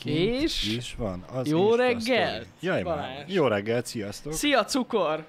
[0.00, 0.76] Kint És?
[0.76, 1.24] is van.
[1.32, 1.96] Az Jó story.
[2.60, 3.24] Jaj, már.
[3.28, 4.32] Jó reggelt, sziasztok.
[4.32, 5.26] Szia, cukor!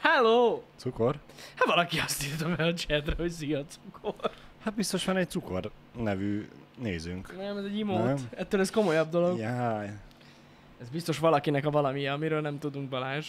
[0.00, 0.62] Hello!
[0.76, 1.16] Cukor?
[1.54, 4.30] Hát valaki azt írta be a chatre, hogy szia, cukor.
[4.64, 6.48] Hát biztos van egy cukor nevű
[6.78, 7.36] nézőnk.
[7.36, 8.02] Nem, ez egy emote.
[8.02, 8.28] Nem.
[8.30, 9.38] Ettől ez komolyabb dolog.
[9.38, 9.90] Jaj.
[10.80, 13.26] Ez biztos valakinek a valami, amiről nem tudunk, Balázs.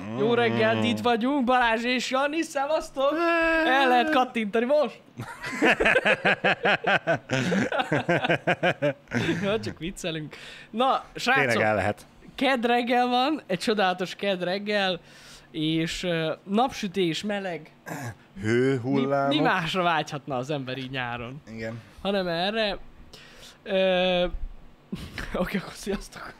[0.00, 0.16] Mm.
[0.18, 3.12] Jó reggelt, itt vagyunk, Balázs és Jani, szevasztok!
[3.66, 5.00] El lehet kattintani most?
[9.42, 10.36] ja, csak viccelünk.
[10.70, 12.06] Na, Tényleg srácok, el lehet.
[12.34, 15.00] ked reggel van, egy csodálatos ked reggel,
[15.50, 17.70] és uh, napsütés, meleg.
[18.34, 19.34] Mi, Hőhullámok.
[19.34, 21.80] mi másra vágyhatna az ember így nyáron, Igen.
[22.02, 22.78] hanem erre.
[23.62, 24.26] Ö,
[25.34, 26.32] Oké, akkor sziasztok.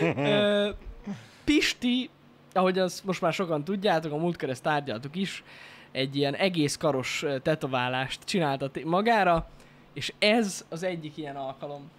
[0.16, 0.70] Ö,
[1.44, 2.10] Pisti,
[2.58, 5.44] ahogy azt most már sokan tudjátok, a múltkor ezt tárgyaltuk is,
[5.92, 9.48] egy ilyen egész karos tetoválást csináltat magára,
[9.92, 11.90] és ez az egyik ilyen alkalom.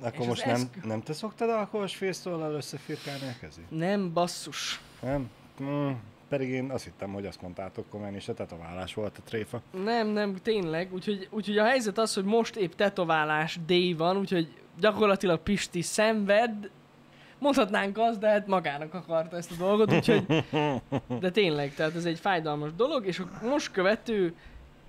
[0.00, 3.64] Akkor És most az nem, eszkö- nem te szoktad alkoholos fésztollal összefirkálni a kezét?
[3.70, 4.80] Nem basszus.
[5.02, 5.30] Nem?
[5.62, 5.90] Mm,
[6.28, 9.60] pedig én azt hittem, hogy azt mondtátok komolyan, és a tetoválás volt a tréfa.
[9.84, 10.92] Nem, nem, tényleg.
[10.92, 16.70] Úgyhogy, úgyhogy a helyzet az, hogy most épp tetoválás day van, úgyhogy gyakorlatilag Pisti szenved.
[17.38, 20.44] Mondhatnánk azt, de hát magának akarta ezt a dolgot, úgyhogy...
[21.20, 24.34] De tényleg, tehát ez egy fájdalmas dolog, és a most követő,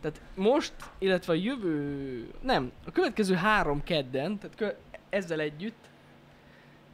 [0.01, 4.67] tehát most, illetve a jövő, nem, a következő három kedden, tehát kö,
[5.09, 5.85] ezzel együtt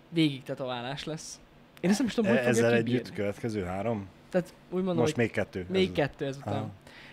[0.09, 1.39] végig tetoválás lesz.
[1.79, 2.99] Én ezt nem is tudom, hogy Ezzel kibírni.
[2.99, 4.07] együtt következő három?
[4.29, 5.65] Tehát úgy mondom, Most még kettő.
[5.69, 6.53] még Ez- kettő ezután.
[6.53, 6.69] Aha.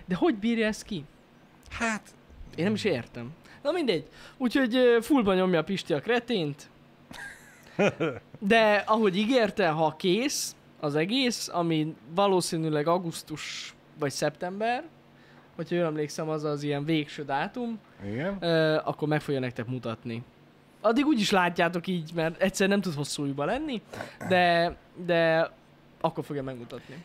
[0.06, 1.04] De hogy bírja ezt ki?
[1.70, 2.02] Hát,
[2.56, 3.32] Én nem is értem.
[3.62, 4.08] Na mindegy.
[4.36, 6.69] Úgyhogy ö, fullba nyomja a Pisti a kretént.
[8.42, 14.84] De ahogy ígérte, ha kész az egész, ami valószínűleg augusztus vagy szeptember,
[15.56, 18.36] hogyha jól emlékszem, az az ilyen végső dátum, igen.
[18.41, 20.22] ö, akkor meg fogja nektek mutatni.
[20.80, 23.82] Addig úgy is látjátok így, mert egyszer nem tud hosszú ujjba lenni,
[24.28, 25.50] de, de
[26.00, 27.04] akkor fogja megmutatni.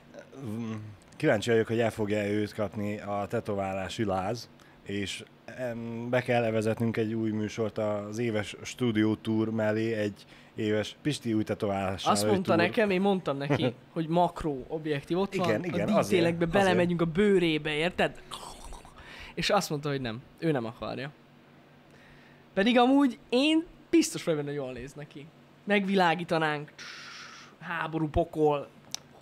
[1.16, 4.50] Kíváncsi vagyok, hogy el fogja őt kapni a tetoválási láz,
[4.86, 5.24] és
[6.10, 10.26] be kell vezetnünk egy új műsort az éves stúdió tour mellé, egy
[10.56, 12.06] éves Pisti új tetoválás.
[12.06, 16.10] Azt mondta nekem, én mondtam neki, hogy makró objektív ott Igen, van, igen, a azért,
[16.10, 16.64] dítélegbe azért.
[16.64, 18.22] belemegyünk a bőrébe, érted?
[19.34, 21.12] És azt mondta, hogy nem, ő nem akarja.
[22.54, 25.28] Pedig amúgy én biztos vagyok benne, hogy jól néz neki.
[25.64, 26.72] Megvilágítanánk,
[27.60, 28.68] háború, pokol,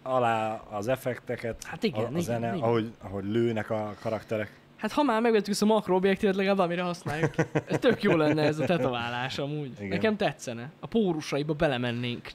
[0.05, 2.59] Alá az effekteket, Hát igen, a, a igen, zene, igen.
[2.59, 4.59] Ahogy, ahogy lőnek a karakterek.
[4.83, 7.33] Hát ha már megvettük a makro objektívet, legalább valamire használjuk.
[7.67, 9.71] Ez tök jó lenne ez a tetoválás amúgy.
[9.77, 9.87] Igen.
[9.87, 10.71] Nekem tetszene.
[10.79, 12.31] A pórusaiba belemennénk.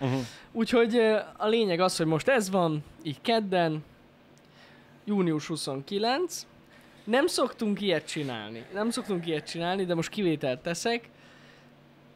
[0.00, 0.20] Uh-huh.
[0.52, 0.96] Úgyhogy
[1.36, 3.84] a lényeg az, hogy most ez van, így kedden,
[5.04, 6.46] június 29.
[7.04, 8.64] Nem szoktunk ilyet csinálni.
[8.74, 11.08] Nem szoktunk ilyet csinálni, de most kivételt teszek.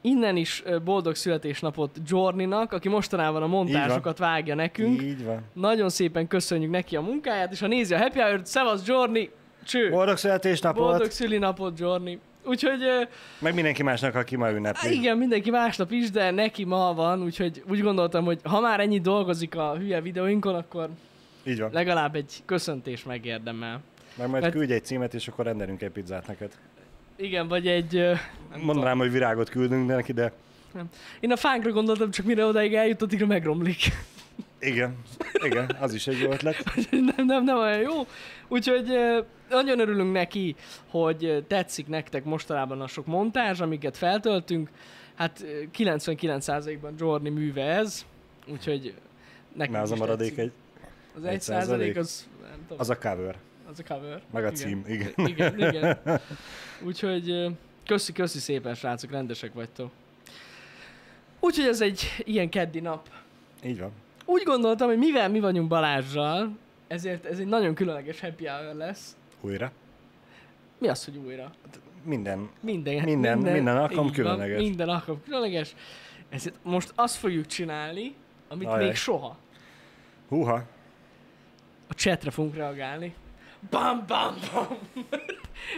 [0.00, 5.02] Innen is boldog születésnapot Jorninak, aki mostanában a montásokat vágja nekünk.
[5.02, 5.42] Így van.
[5.52, 9.30] Nagyon szépen köszönjük neki a munkáját, és ha nézi a Happy Hour-t, szevasz Jorni!
[9.66, 9.90] Cső!
[9.90, 10.82] Boldog születésnapot!
[10.82, 12.18] Boldog szülinapot, Jorni!
[12.44, 12.80] Úgyhogy
[13.38, 14.92] Meg mindenki másnak, aki ma ünnepli.
[14.92, 19.00] igen, mindenki másnap is, de neki ma van, úgyhogy úgy gondoltam, hogy ha már ennyi
[19.00, 20.88] dolgozik a hülye videóinkon, akkor
[21.44, 21.70] Így van.
[21.72, 23.80] legalább egy köszöntés megérdemel.
[24.16, 26.50] Meg majd Mert- küldj egy címet, és akkor rendelünk egy pizzát neked.
[27.16, 27.92] Igen, vagy egy...
[28.50, 30.32] nem Mondanám, hogy virágot küldünk neki, de
[30.72, 30.88] tudom.
[31.20, 33.78] Én a fánkra gondoltam, csak mire odaig eljutott, addigra megromlik.
[34.60, 34.96] Igen,
[35.44, 36.64] igen, az is egy jó ötlet.
[37.16, 38.06] nem, nem, nem olyan jó.
[38.48, 38.92] Úgyhogy
[39.48, 40.56] nagyon örülünk neki,
[40.90, 44.70] hogy tetszik nektek mostanában a sok montázs, amiket feltöltünk.
[45.14, 48.06] Hát ö, 99%-ban Jorni műve ez,
[48.46, 48.94] úgyhogy
[49.54, 50.52] nekünk Mert az a maradék tetszik.
[50.52, 50.52] egy,
[51.16, 53.36] Az egy 1 százalék az, nem tudom, az a cover,
[53.70, 54.22] az a cover.
[54.32, 54.54] meg a Igen.
[54.54, 55.12] cím, igen.
[55.16, 55.98] Igen, igen.
[56.86, 57.46] Úgyhogy
[57.86, 59.90] köszi, köszi szépen, srácok, rendesek vagytok.
[61.40, 63.08] Úgyhogy ez egy ilyen keddi nap.
[63.64, 63.90] Így van.
[64.26, 66.56] Úgy gondoltam, hogy mivel mi vagyunk Balázsral,
[66.86, 69.16] ezért ez egy nagyon különleges happy hour lesz.
[69.40, 69.72] Újra.
[70.78, 71.50] Mi az, hogy újra?
[72.02, 72.48] Minden.
[72.60, 74.60] Minden, Minden- minden alkalom így van, különleges.
[74.60, 75.74] minden alkalom különleges.
[76.28, 78.14] Ezért most azt fogjuk csinálni,
[78.48, 78.84] amit Ajaj.
[78.84, 79.36] még soha.
[80.28, 80.62] Húha.
[81.88, 83.14] A chatre fogunk reagálni.
[83.70, 84.66] Bam, bam, bam.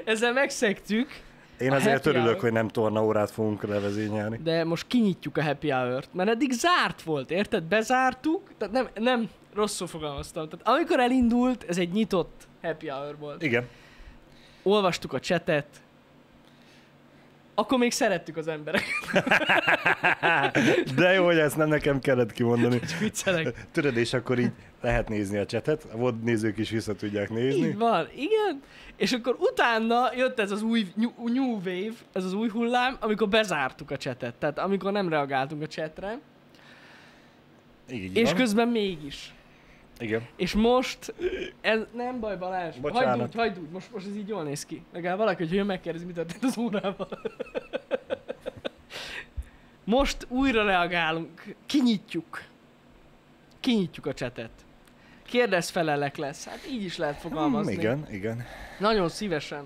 [0.05, 1.21] Ezzel megszektük,
[1.61, 2.41] Én A azért örülök, hour.
[2.41, 4.41] hogy nem torna órát fogunk levezényelni.
[4.43, 7.63] de most kinyitjuk a happy hour-t, mert eddig zárt volt, érted?
[7.63, 10.49] Bezártuk, tehát nem, nem rosszul fogalmaztam.
[10.49, 13.43] Tehát amikor elindult, ez egy nyitott happy hour volt.
[13.43, 13.69] Igen.
[14.63, 15.67] Olvastuk a chatet,
[17.59, 18.85] akkor még szerettük az emberek.
[20.97, 22.81] De jó, hogy ezt nem nekem kellett kimondani.
[23.01, 23.67] Viccelek.
[23.73, 24.51] Tudod, és akkor így
[24.83, 27.67] lehet nézni a csetet, a VOD nézők is vissza tudják nézni.
[27.67, 28.63] Így van, igen.
[28.97, 33.29] És akkor utána jött ez az új new, new wave, ez az új hullám, amikor
[33.29, 34.35] bezártuk a csetet.
[34.35, 36.19] Tehát amikor nem reagáltunk a csetre,
[37.91, 38.35] Így és van.
[38.39, 39.33] közben mégis.
[39.99, 40.27] Igen.
[40.37, 41.15] És most,
[41.61, 43.19] ez nem baj Balázs, Bocsánat.
[43.19, 44.83] hagyd úgy, hagyd úgy, most, most ez így jól néz ki.
[44.93, 47.09] Legalább valaki, hogy jön megkérdezi, mit történt az órával.
[49.85, 52.43] most újra reagálunk, kinyitjuk.
[53.61, 54.51] Kinyitjuk a csetet.
[55.23, 57.73] Kérdez felelek lesz, hát így is lehet fogalmazni.
[57.73, 58.45] Hmm, igen, igen.
[58.79, 59.65] Nagyon szívesen.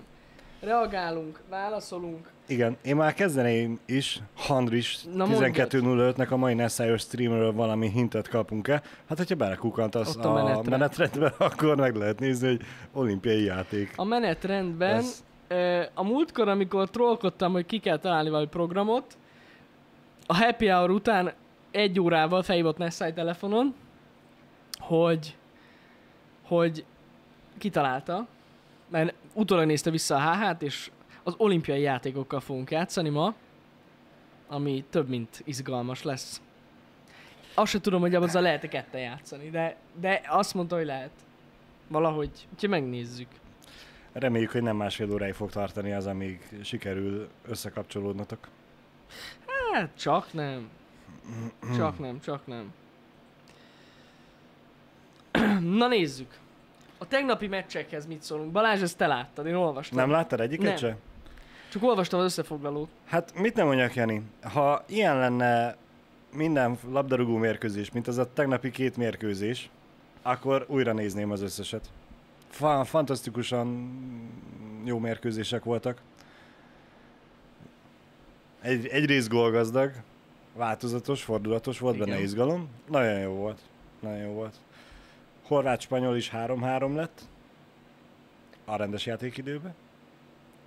[0.62, 2.30] Reagálunk, válaszolunk.
[2.46, 5.42] Igen, én már kezdeném is, Handris Na, mondd.
[5.42, 8.82] 12.05-nek a mai Nessájos streamről valami hintet kapunk-e.
[9.08, 10.70] Hát, hogyha belekukkantasz Ott a a, menetre.
[10.70, 12.60] menetrendbe, akkor meg lehet nézni, hogy
[12.92, 13.92] olimpiai játék.
[13.96, 15.04] A menetrendben,
[15.48, 19.16] ö, a múltkor, amikor trollkodtam, hogy ki kell találni valami programot,
[20.26, 21.32] a happy hour után
[21.70, 23.74] egy órával felhívott Nessai telefonon,
[24.78, 25.36] hogy,
[26.46, 26.84] hogy
[27.58, 28.26] kitalálta,
[28.88, 30.90] mert utólag nézte vissza a HH-t, és
[31.22, 33.34] az olimpiai játékokkal fogunk játszani ma,
[34.48, 36.40] ami több mint izgalmas lesz.
[37.54, 41.10] Azt sem tudom, hogy azzal lehet-e ketten játszani, de, de azt mondta, hogy lehet.
[41.88, 43.28] Valahogy, úgyhogy megnézzük.
[44.12, 48.48] Reméljük, hogy nem másfél óráig fog tartani az, amíg sikerül összekapcsolódnotok.
[49.72, 50.68] Hát csak nem.
[51.76, 52.72] Csak nem, csak nem.
[55.78, 56.38] Na nézzük.
[57.02, 58.52] A tegnapi meccsekhez mit szólunk?
[58.52, 59.98] Balázs, ezt te láttad, én olvastam.
[59.98, 60.76] Nem láttad egyiket Nem.
[60.76, 60.96] se?
[61.70, 62.88] Csak olvastam az összefoglalót.
[63.06, 64.22] Hát mit nem mondjak, Jani?
[64.42, 65.76] Ha ilyen lenne
[66.34, 69.70] minden labdarúgó mérkőzés, mint az a tegnapi két mérkőzés,
[70.22, 71.90] akkor újra nézném az összeset.
[72.48, 73.90] Fa- fantasztikusan
[74.84, 76.00] jó mérkőzések voltak.
[78.60, 79.92] Egy, egyrészt gólgazdag,
[80.56, 82.08] változatos, fordulatos, volt Igen.
[82.08, 82.68] benne izgalom.
[82.88, 83.58] Nagyon jó volt.
[84.00, 84.54] Nagyon jó volt.
[85.46, 87.20] Horvát-spanyol is 3-3 lett
[88.64, 89.74] a rendes játékidőben.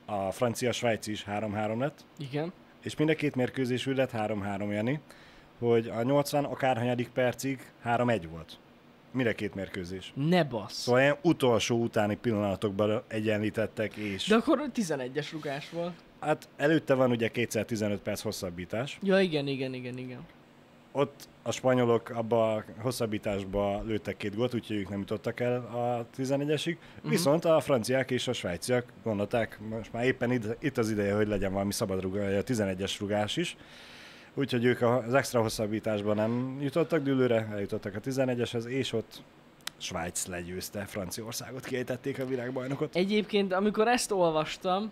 [0.05, 2.05] A francia-svájci is 3-3 lett.
[2.17, 2.53] Igen.
[2.83, 4.99] És mind a két mérkőzés úgy lett 3-3, Jani,
[5.59, 8.57] hogy a 80 akárhanyadik percig 3-1 volt.
[9.27, 10.11] A két mérkőzés.
[10.15, 10.77] Ne bassz.
[10.81, 15.93] Szóval ilyen utolsó utáni pillanatokban egyenlítettek, és De akkor 11-es rugás volt.
[16.19, 18.99] hát előtte van ugye kétszer 15 perc hosszabbítás.
[19.01, 20.25] Ja, igen, igen, igen, igen.
[20.97, 26.05] Ott a spanyolok abba a hosszabbításba lőttek két gólt, úgyhogy ők nem jutottak el a
[26.17, 26.77] 11-esig.
[26.95, 27.11] Uh-huh.
[27.11, 31.27] Viszont a franciák és a svájciak gondolták, most már éppen id- itt az ideje, hogy
[31.27, 33.57] legyen valami szabad rugás, a 11-es rugás is.
[34.33, 39.23] Úgyhogy ők az extra hosszabbításban nem jutottak dűlőre, eljutottak a 11-eshez, és ott
[39.77, 42.95] Svájc legyőzte Franciaországot, kiejtették a világbajnokot.
[42.95, 44.91] Egyébként, amikor ezt olvastam,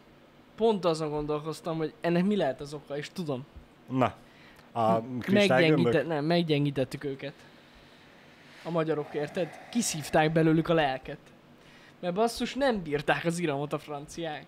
[0.55, 3.45] pont azon gondolkoztam, hogy ennek mi lehet az oka, és tudom.
[3.89, 4.13] Na,
[4.73, 5.83] a kristálygömbök.
[5.83, 7.33] Meggyengíte- nem, meggyengítettük őket.
[8.63, 9.47] A magyarok, érted?
[9.71, 11.17] Kiszívták belőlük a lelket.
[11.99, 14.45] Mert basszus, nem bírták az iramot a franciák.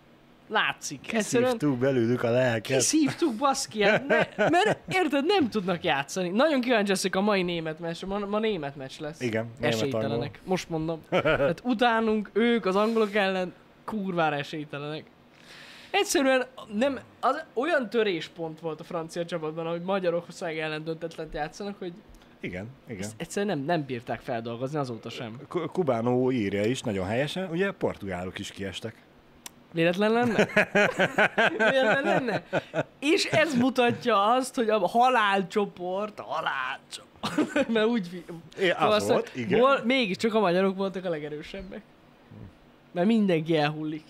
[0.48, 1.14] Látszik.
[1.14, 2.78] Egyszerűen Kiszívtuk belőlük a lelket.
[2.78, 6.30] kiszívtuk, baszki, hát ne, mert érted, nem tudnak játszani.
[6.30, 9.22] Nagyon kíváncsi leszek a mai német meccs, ma, ma német meccs lesz.
[9.22, 11.02] Igen, Esélytelenek, most mondom.
[11.10, 15.04] Tehát utánunk, ők az angolok ellen kurvára esélytelenek.
[15.98, 21.94] Egyszerűen nem, az olyan töréspont volt a francia csapatban, hogy Magyarország ellen döntetlen játszanak, hogy
[22.40, 23.02] Igen, igen.
[23.02, 25.40] ezt egyszerűen nem, nem bírták feldolgozni azóta sem.
[25.48, 28.96] Ku- Kubánó írja is nagyon helyesen, ugye portugálok is kiestek.
[29.72, 30.48] Véletlen lenne?
[31.58, 32.44] Véletlen lenne?
[33.00, 38.24] És ez mutatja azt, hogy a halálcsoport, a halálcsoport, mert úgy...
[38.60, 39.60] É, az Szóval volt, igen.
[39.60, 41.82] Vol, mégiscsak a magyarok voltak a legerősebbek.
[42.92, 44.04] Mert mindenki elhullik.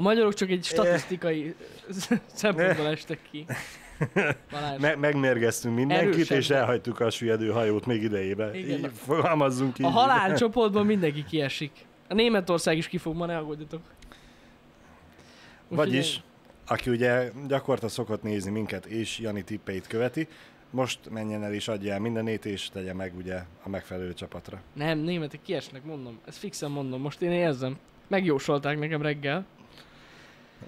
[0.00, 1.54] A magyarok csak egy statisztikai
[2.34, 3.46] szempontból estek ki.
[4.78, 6.62] Me- megmérgeztünk mindenkit, és Erősebbek.
[6.62, 8.54] elhagytuk a süllyedő hajót még idejében.
[8.54, 8.78] Igen.
[8.78, 9.86] Így fogalmazzunk így.
[9.86, 11.70] A halálcsoportban mindenki kiesik.
[12.08, 13.80] A Németország is ki fog, ma ne aggódjatok.
[15.68, 16.20] Vagyis,
[16.66, 20.28] aki ugye gyakorta szokott nézni minket, és Jani tippeit követi,
[20.70, 24.60] most menjen el és adja el mindenét, és tegye meg ugye a megfelelő csapatra.
[24.72, 26.18] Nem, németek kiesnek, mondom.
[26.26, 27.78] Ezt fixen mondom, most én érzem.
[28.08, 29.46] Megjósolták nekem reggel.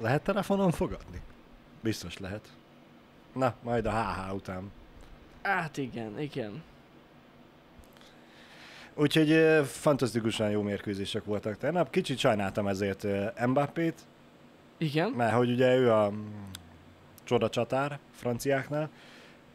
[0.00, 1.20] Lehet telefonon fogadni?
[1.80, 2.48] Biztos lehet.
[3.32, 4.70] Na, majd a HH után.
[5.42, 6.62] Hát igen, igen.
[8.94, 11.90] Úgyhogy fantasztikusan jó mérkőzések voltak tegnap.
[11.90, 13.06] Kicsit sajnáltam ezért
[13.46, 14.00] Mbappét,
[14.78, 15.10] Igen.
[15.10, 16.26] mert hogy ugye ő a mm,
[17.24, 18.88] csoda csatár franciáknál.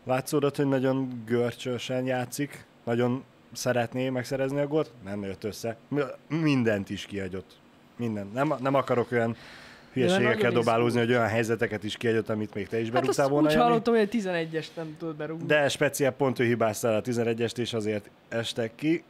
[0.04, 5.78] Látszódott, hogy nagyon görcsösen játszik, nagyon szeretné megszerezni a gólt, nem jött össze.
[5.88, 6.02] Mi-
[6.42, 7.60] Mindent is kihagyott.
[7.96, 8.30] Minden.
[8.34, 9.36] Nem, nem akarok olyan
[9.98, 13.48] hülyeségekkel dobálózni, hogy olyan helyzeteket is kiadott, amit még te is Hát berúgtál volna.
[13.48, 13.66] úgy Jani.
[13.66, 15.46] hallottam, hogy egy 11-est nem tudod berúgni.
[15.46, 19.04] De speciál pont ő hibáztál a 11-est, és azért estek ki.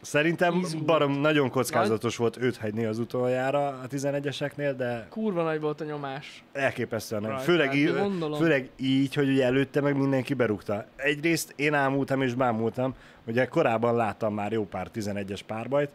[0.00, 0.84] Szerintem Izgult.
[0.84, 5.84] barom nagyon kockázatos volt őt hagyni az utoljára a 11-eseknél, de Kurva nagy volt a
[5.84, 6.44] nyomás.
[6.52, 7.22] elképesztően.
[7.22, 8.38] Rajta, Főleg, hát í- gondolom.
[8.40, 10.84] főleg így, hogy ugye előtte meg mindenki berúgta.
[10.96, 12.94] Egyrészt én ámultam és bámultam,
[13.26, 15.90] ugye korábban láttam már jó pár 11-es párbajt,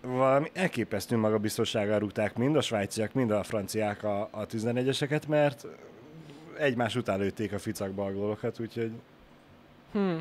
[0.00, 5.66] valami elképesztő magabiztossággal rúgták mind a svájciak, mind a franciák a, a 11-eseket, mert
[6.58, 8.90] egymás után lőtték a ficakba a gólokat, úgyhogy
[9.92, 10.16] Hm.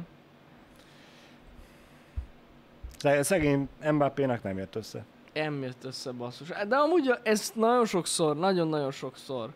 [2.98, 5.06] sze- szegény Mbappénak nem jött össze.
[5.34, 6.48] Nem jött össze basszus.
[6.68, 9.50] De amúgy ez nagyon sokszor, nagyon-nagyon sokszor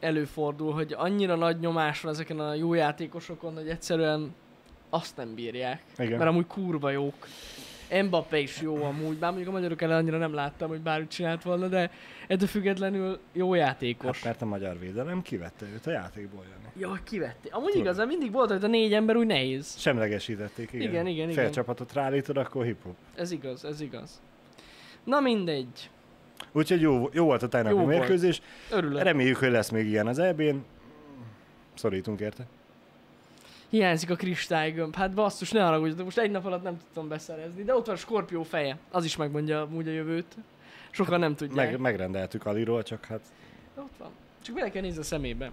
[0.00, 4.34] előfordul, hogy annyira nagy nyomás van ezeken a jó játékosokon, hogy egyszerűen
[4.90, 5.82] azt nem bírják.
[5.98, 6.18] Igen.
[6.18, 7.26] Mert amúgy kurva jók.
[8.02, 11.42] Mbappé is jó amúgy, bár mondjuk a magyarok ellen annyira nem láttam, hogy bármit csinált
[11.42, 11.90] volna, de
[12.28, 14.16] ettől függetlenül jó játékos.
[14.16, 16.68] Hát mert a magyar védelem kivette őt a játékból jönni.
[16.92, 17.48] Ja, kivette.
[17.50, 17.82] Amúgy Tudom.
[17.82, 19.74] igazán mindig volt, hogy a négy ember úgy nehéz.
[19.78, 20.88] Semlegesítették, igen.
[20.88, 21.52] Igen, igen, Fél igen.
[21.52, 22.94] csapatot rálítod, akkor hip-hop.
[23.14, 24.20] Ez igaz, ez igaz.
[25.04, 25.90] Na mindegy.
[26.52, 27.98] Úgyhogy jó, jó volt a tegnapi Jó volt.
[27.98, 28.42] mérkőzés.
[28.70, 29.02] Örülök.
[29.02, 30.56] Reméljük, hogy lesz még ilyen az EB-n.
[31.74, 32.46] Szorítunk érte.
[33.70, 34.94] Hiányzik a kristálygömb.
[34.94, 37.62] Hát basszus, ne haragudj, de most egy nap alatt nem tudtam beszerezni.
[37.62, 38.78] De ott van a skorpió feje.
[38.90, 40.36] Az is megmondja amúgy a jövőt.
[40.90, 41.70] Sokan nem tudják.
[41.70, 43.20] Meg, megrendeltük Aliról, csak hát
[43.74, 44.10] De Ott van.
[44.42, 45.50] Csak bele kell nézni a szemébe.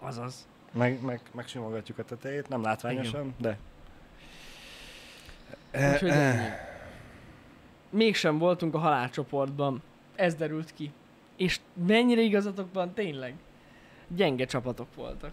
[0.00, 0.46] Azaz.
[0.72, 3.58] meg, meg, megsimogatjuk a tetejét, nem látványosan, de...
[5.74, 6.12] Úgyhogy.
[7.90, 9.82] Mégsem voltunk a halálcsoportban.
[10.14, 10.92] Ez derült ki.
[11.38, 13.34] És mennyire igazatok van, tényleg.
[14.08, 15.32] Gyenge csapatok voltak.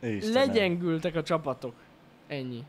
[0.00, 0.46] Istenem.
[0.46, 1.74] Legyengültek a csapatok.
[2.26, 2.64] Ennyi.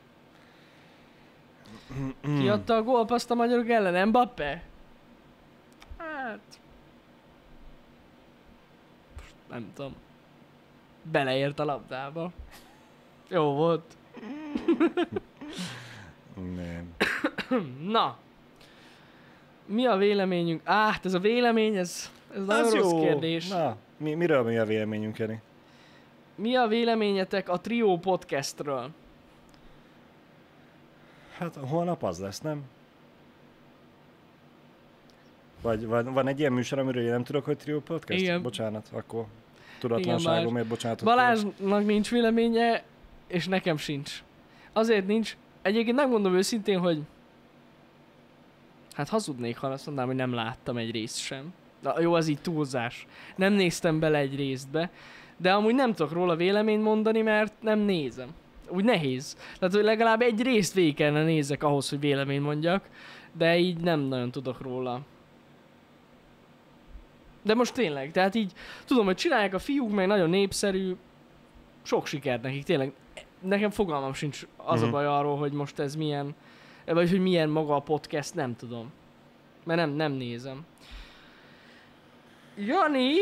[2.21, 4.07] Ki adta a gólpaszt a magyarok ellen?
[4.07, 4.61] Mbappé?
[5.97, 6.59] Hát...
[9.49, 9.95] Nem tudom.
[11.01, 12.31] Beleért a labdába.
[13.27, 13.97] Jó volt.
[16.37, 16.95] Nem.
[17.91, 18.17] Na.
[19.65, 20.61] Mi a véleményünk?
[20.63, 22.99] Á, hát ez a vélemény, ez, ez nagyon Az rossz jó.
[23.01, 23.47] kérdés.
[23.47, 25.41] Na, mi, miről mi a véleményünk, Jani?
[26.35, 28.89] Mi a véleményetek a Trio podcastről?
[31.37, 32.63] Hát holnap az lesz, nem?
[35.61, 38.21] Vagy van, van egy ilyen műsor, amiről én nem tudok, hogy Trio Podcast?
[38.21, 38.41] Igen.
[38.41, 39.25] Bocsánat, akkor
[39.79, 41.05] tudatlanságomért bocsánatot.
[41.05, 42.83] Balázsnak nincs véleménye,
[43.27, 44.23] és nekem sincs.
[44.73, 45.37] Azért nincs.
[45.67, 47.01] Egyébként megmondom őszintén, hogy
[48.93, 51.53] hát hazudnék, ha azt mondanám, hogy nem láttam egy részt sem.
[51.81, 53.07] Na, jó, az így túlzás.
[53.35, 54.89] Nem néztem bele egy résztbe,
[55.37, 58.29] de amúgy nem tudok róla véleményt mondani, mert nem nézem.
[58.69, 59.37] Úgy nehéz.
[59.59, 62.89] Tehát, hogy legalább egy részt végig kellene nézzek ahhoz, hogy véleményt mondjak,
[63.33, 65.01] de így nem nagyon tudok róla.
[67.41, 68.51] De most tényleg, tehát így
[68.85, 70.95] tudom, hogy csinálják a fiúk, meg nagyon népszerű,
[71.83, 72.93] sok sikert nekik, tényleg.
[73.39, 74.93] Nekem fogalmam sincs az a Mhm.
[74.93, 76.35] baj arról, hogy most ez milyen,
[76.85, 78.91] vagy hogy milyen maga a podcast, nem tudom.
[79.63, 80.65] Mert nem, nem nézem.
[82.55, 83.13] Jani,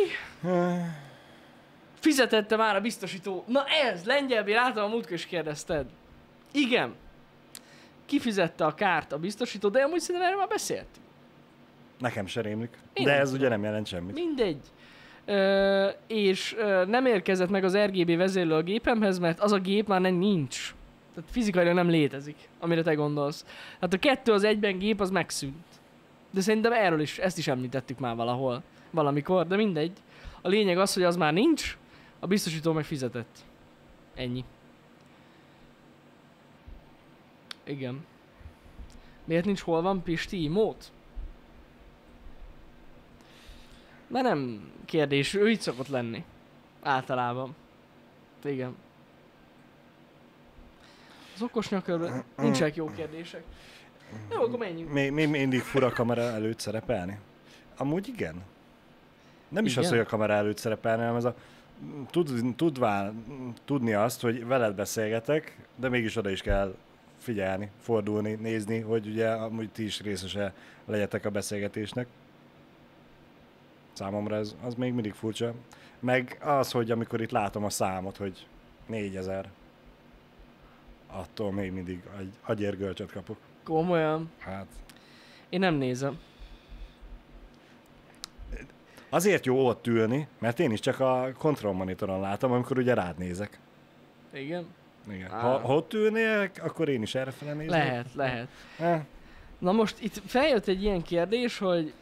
[2.00, 3.44] fizetette már a biztosító.
[3.48, 5.86] Na ez, lengyelbé, látom, a múltkor is kérdezted.
[6.52, 6.96] Igen.
[8.06, 11.06] Kifizette a kárt a biztosító, de amúgy szerintem erről már beszéltünk.
[12.00, 12.78] Nekem se rémlik.
[12.94, 13.40] Én De ez tudom.
[13.40, 14.14] ugye nem jelent semmit.
[14.14, 14.62] Mindegy.
[16.08, 16.56] És
[16.88, 20.76] nem érkezett meg az RGB vezérlő a gépemhez, mert az a gép már nem nincs.
[21.16, 23.46] Tehát fizikailag nem létezik, amire te gondolsz.
[23.82, 25.66] Hát a kettő az egyben gép az megszűnt.
[26.32, 29.92] De szerintem erről is, ezt is említettük már valahol, valamikor, de mindegy.
[30.42, 31.78] A lényeg az, hogy az már nincs,
[32.20, 33.38] a biztosító meg fizetett.
[34.16, 34.44] Ennyi.
[37.64, 38.06] Igen.
[39.26, 40.76] Miért nincs hol van Pisti mód?
[44.08, 46.24] Mert nem kérdés, ő így szokott lenni.
[46.82, 47.56] Általában.
[48.44, 48.76] Igen.
[51.36, 53.44] Az okos nyakörben nincsenek jó kérdések.
[54.32, 54.92] Jó, akkor menjünk.
[54.92, 57.20] Mi, mi mindig fura kamera előtt szerepelni?
[57.78, 58.44] Amúgy igen.
[59.50, 59.84] Nem is Igen?
[59.84, 61.36] az, hogy a kamera előtt szerepelni, hanem ez a
[62.10, 63.24] tud, tudván,
[63.66, 66.76] tudni azt, hogy veled beszélgetek, de mégis oda is kell
[67.18, 70.54] figyelni, fordulni, nézni, hogy ugye amúgy ti is részese
[70.86, 72.08] legyetek a beszélgetésnek.
[73.96, 75.54] Számomra ez az még mindig furcsa.
[76.00, 78.48] Meg az, hogy amikor itt látom a számot, hogy
[78.88, 79.50] 4000,
[81.12, 83.38] attól még mindig agy, agyérgölcsöt kapok.
[83.64, 84.32] Komolyan.
[84.38, 84.66] Hát
[85.50, 86.20] Én nem nézem.
[89.10, 93.60] Azért jó ott ülni, mert én is csak a kontrollmonitoron látom, amikor ugye rád nézek.
[94.34, 94.66] Igen?
[95.12, 95.32] Igen.
[95.32, 95.40] Á.
[95.42, 97.70] Ha, ha ott ülnél, akkor én is erre néznék.
[97.70, 98.48] Lehet, lehet.
[98.80, 99.02] Eh,
[99.60, 101.94] Na most itt feljött egy ilyen kérdés, hogy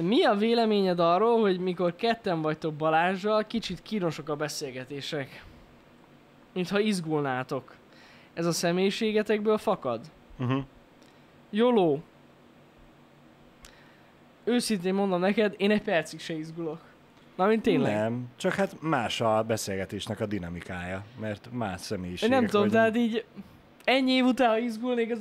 [0.00, 5.44] mi a véleményed arról, hogy mikor ketten vagytok Balázsral, kicsit kínosok a beszélgetések?
[6.52, 7.74] Mintha izgulnátok.
[8.34, 10.00] Ez a személyiségetekből fakad?
[10.38, 10.64] uh-huh.
[11.50, 12.02] Joló.
[14.44, 16.80] Őszintén mondom neked, én egy percig se izgulok.
[17.36, 17.94] Na, mint tényleg.
[17.94, 22.72] Nem, csak hát más a beszélgetésnek a dinamikája, mert más személyiségek nem tudom, vagyunk.
[22.72, 23.24] tehát így
[23.84, 25.18] ennyi év után, ha izgulnék, az,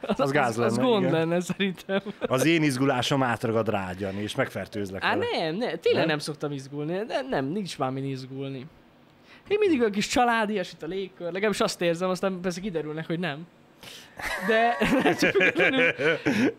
[0.00, 1.12] az, Az gáz az, az lenne, gond igen.
[1.14, 2.00] lenne szerintem.
[2.20, 5.26] Az én izgulásom átragad rágyan, és megfertőzlek Á, vele.
[5.32, 6.06] nem, nem, tényleg Nem?
[6.08, 6.18] nem?
[6.18, 8.66] szoktam izgulni, de nem, nincs már min izgulni.
[9.48, 13.18] Én mindig a kis családias itt a légkör, legalábbis azt érzem, aztán persze kiderülnek, hogy
[13.18, 13.46] nem.
[14.46, 14.76] De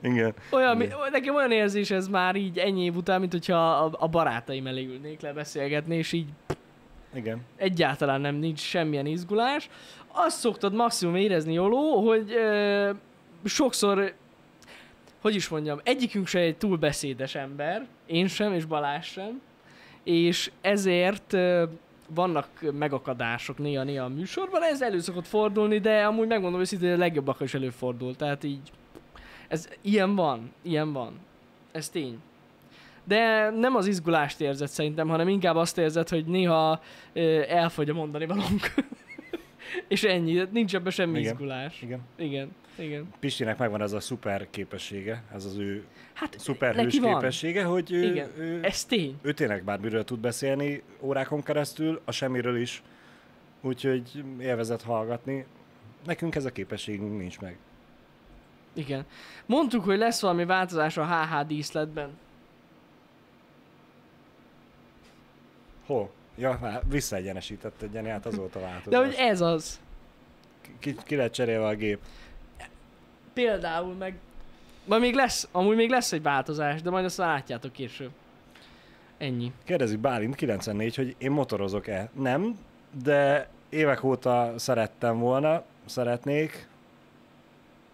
[0.02, 0.34] Igen.
[0.52, 4.08] olyan, mi- nekem olyan érzés ez már így ennyi év után, mint hogyha a, a
[4.08, 6.28] barátaim elé ülnék le beszélgetni, és így
[7.14, 7.42] Igen.
[7.58, 9.70] egyáltalán nem nincs semmilyen izgulás.
[10.18, 12.90] Azt szoktad maximum érezni, Joló, hogy ö,
[13.44, 14.14] sokszor,
[15.22, 19.42] hogy is mondjam, egyikünk se egy túl beszédes ember, én sem, és Balázs sem,
[20.04, 21.64] és ezért ö,
[22.08, 27.40] vannak megakadások néha-néha a műsorban, ez elő szokott fordulni, de amúgy megmondom őszintén, a legjobbak
[27.40, 28.72] is előfordul, tehát így,
[29.48, 31.20] ez ilyen van, ilyen van,
[31.72, 32.20] ez tény.
[33.04, 36.82] De nem az izgulást érzed szerintem, hanem inkább azt érzed, hogy néha
[37.14, 38.74] ö, elfogy a mondani valónk.
[39.88, 41.32] És ennyi, nincs ebben semmi Igen.
[41.34, 41.82] izgulás.
[41.82, 42.00] Igen.
[42.18, 43.14] Igen, igen.
[43.20, 48.30] Pistinek megvan ez a szuper képessége, ez az ő Hát szuperhős képessége, hogy ő, Igen.
[48.38, 49.16] ő, Ez tény.
[49.22, 52.84] ő tényleg bármiről tud beszélni órákon keresztül, a semmiről is.
[53.62, 55.46] Úgyhogy élvezett hallgatni.
[56.06, 57.58] Nekünk ez a képességünk nincs meg.
[58.74, 59.06] Igen.
[59.46, 62.10] Mondtuk, hogy lesz valami változás a HH díszletben.
[65.86, 66.12] Hol?
[66.36, 68.92] Ja, hát visszaegyenesített egy Jani, hát azóta változott.
[68.92, 69.80] De hogy ez az.
[70.80, 72.00] ki, ki lett cserélve a gép.
[73.34, 74.18] Például meg...
[74.86, 78.12] Majd még lesz, amúgy még lesz egy változás, de majd azt látjátok később.
[79.18, 79.52] Ennyi.
[79.64, 82.10] Kérdezik Bálint 94, hogy én motorozok-e.
[82.14, 82.60] Nem,
[83.04, 86.68] de évek óta szerettem volna, szeretnék,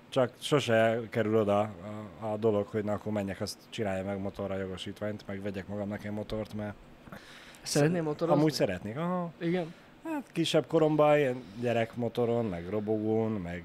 [0.09, 4.57] csak sose kerül oda a, a dolog, hogy na akkor menjek, azt csinálja meg motorra
[4.57, 6.75] jogosítványt, meg vegyek magamnak egy motort, mert
[7.63, 8.39] Szeretném motorozni?
[8.39, 8.97] amúgy szeretnék.
[8.97, 9.31] Aha.
[9.37, 9.73] Igen.
[10.03, 13.63] Hát kisebb koromban ilyen gyerekmotoron, meg robogón, meg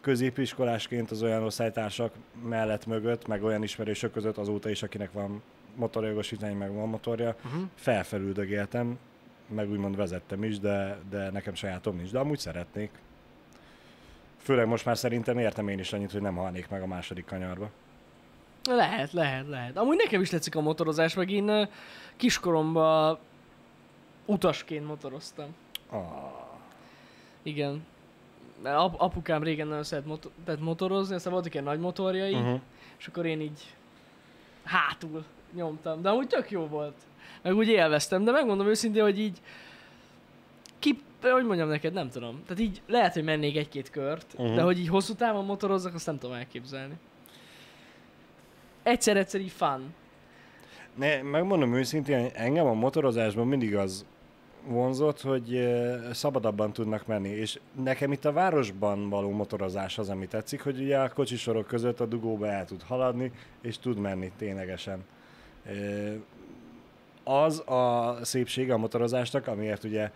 [0.00, 2.12] középiskolásként az olyan osztálytársak
[2.48, 5.42] mellett mögött, meg olyan ismerősök között azóta is, akinek van
[5.74, 7.62] motorjogosítvány, meg van motorja, Uh-huh.
[7.74, 8.98] felfelüldögéltem,
[9.46, 12.90] meg úgymond vezettem is, de, de nekem sajátom nincs, de amúgy szeretnék.
[14.38, 17.70] Főleg most már szerintem értem én is annyit, hogy nem halnék meg a második kanyarba.
[18.66, 19.76] Lehet, lehet, lehet.
[19.76, 21.68] Amúgy nekem is tetszik a motorozás, meg én
[22.16, 23.18] kiskoromban
[24.26, 25.46] utasként motoroztam.
[25.90, 26.00] Ah,
[27.42, 27.84] Igen.
[28.62, 32.60] Mert ap- apukám régen nagyon szeret motor- tehát motorozni, aztán voltak ilyen nagy motorjai, uh-huh.
[32.98, 33.74] és akkor én így
[34.64, 36.02] hátul nyomtam.
[36.02, 36.94] De amúgy tök jó volt.
[37.42, 39.38] Meg úgy élveztem, de megmondom őszintén, hogy így
[40.78, 42.42] ki, hogy mondjam neked, nem tudom.
[42.46, 44.46] Tehát így lehet, hogy mennék egy-két kört, uh-huh.
[44.46, 44.56] Mhm.
[44.56, 46.94] de hogy így hosszú távon motorozzak, azt nem tudom elképzelni.
[48.82, 49.94] Egyszer-egyszer így fun.
[50.94, 54.04] Ne, megmondom őszintén, engem a motorozásban mindig az
[54.66, 55.68] vonzott, hogy
[56.12, 60.98] szabadabban tudnak menni, és nekem itt a városban való motorozás az, ami tetszik, hogy ugye
[60.98, 65.04] a kocsisorok között a dugóba el tud haladni, és tud menni ténylegesen.
[67.24, 70.10] Az a szépsége a motorozásnak, amiért ugye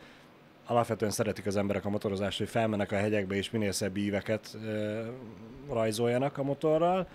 [0.67, 4.57] alapvetően szeretik az emberek a motorozást, hogy felmennek a hegyekbe, és minél szebb íveket
[5.69, 7.07] rajzoljanak a motorral,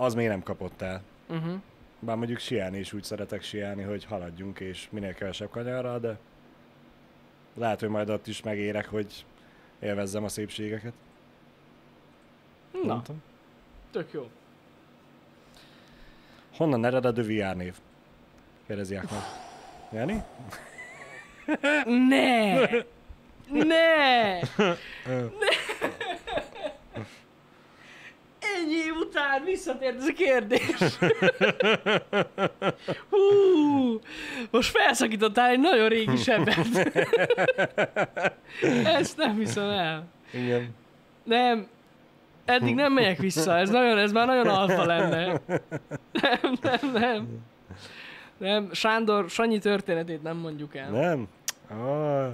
[0.00, 1.02] az még nem kapott el.
[1.28, 1.60] Uh-huh.
[1.98, 6.18] Bár mondjuk sielni is úgy szeretek sielni, hogy haladjunk és minél kevesebb kanyarral, de
[7.54, 9.24] lehet, hogy majd ott is megérek, hogy
[9.78, 10.92] élvezzem a szépségeket.
[12.72, 13.22] Na, tudom.
[13.90, 14.30] tök jó.
[16.56, 17.74] Honnan ered a VR név?
[18.66, 19.22] Kérdezi Ahmed.
[19.92, 20.22] Jani?
[21.84, 22.68] Ne!
[23.52, 24.38] Ne!
[28.60, 30.76] Ennyi év után visszatért ez a kérdés.
[33.10, 34.00] Hú,
[34.50, 36.56] most felszakítottál egy nagyon régi sebet.
[38.84, 40.04] Ezt nem hiszem el.
[40.32, 40.74] Igen.
[41.24, 41.66] Nem,
[42.44, 45.40] eddig nem megyek vissza, ez, nagyon, ez már nagyon alfa lenne.
[46.12, 47.28] Nem, nem, nem.
[48.38, 50.90] Nem, Sándor, Sanyi történetét nem mondjuk el.
[50.90, 51.28] Nem?
[51.70, 52.30] Ah,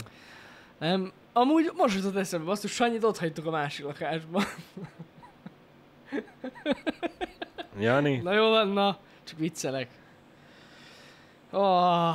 [0.79, 1.13] Nem.
[1.33, 4.43] Amúgy most jutott eszembe, azt, hogy Sanyit ott hagytuk a másik lakásban.
[7.79, 8.17] Jani?
[8.17, 8.99] Na jó van, na.
[9.25, 9.89] Csak viccelek.
[11.51, 12.15] Oh,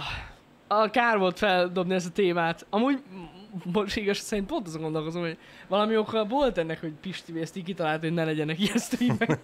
[0.67, 2.65] a kár volt feldobni ezt a témát.
[2.69, 3.03] Amúgy
[3.73, 7.63] most igaz szerint pont azon gondolkozom, hogy valami oka volt ennek, hogy Pisti ezt így
[7.63, 9.39] kitalálta, hogy ne legyenek ilyen streamek.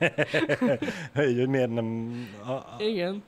[1.14, 2.12] hogy, hogy miért nem,
[2.46, 3.24] a, a, Igen.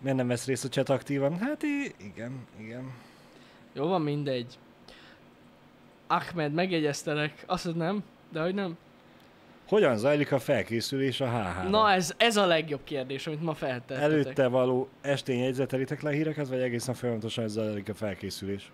[0.00, 1.38] miért nem vesz részt a chat aktívan?
[1.38, 1.62] Hát
[1.98, 2.92] igen, igen.
[3.72, 4.58] Jó van, mindegy.
[6.06, 7.44] Ahmed, megjegyeztelek.
[7.46, 8.02] Azt mondod, nem?
[8.32, 8.76] De hogy nem?
[9.70, 11.68] Hogyan zajlik a felkészülés a HH-ra?
[11.68, 14.02] Na, ez, ez a legjobb kérdés, amit ma feltettetek.
[14.02, 18.72] Előtte való estén jegyzetelitek le a híreket, vagy egészen folyamatosan ez zajlik a felkészülés?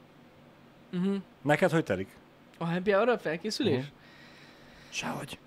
[0.92, 1.16] Uh-huh.
[1.42, 2.08] Neked hogy telik?
[2.58, 3.84] A happy hour a felkészülés?
[3.84, 3.86] Mhm.
[4.88, 5.38] Sehogy.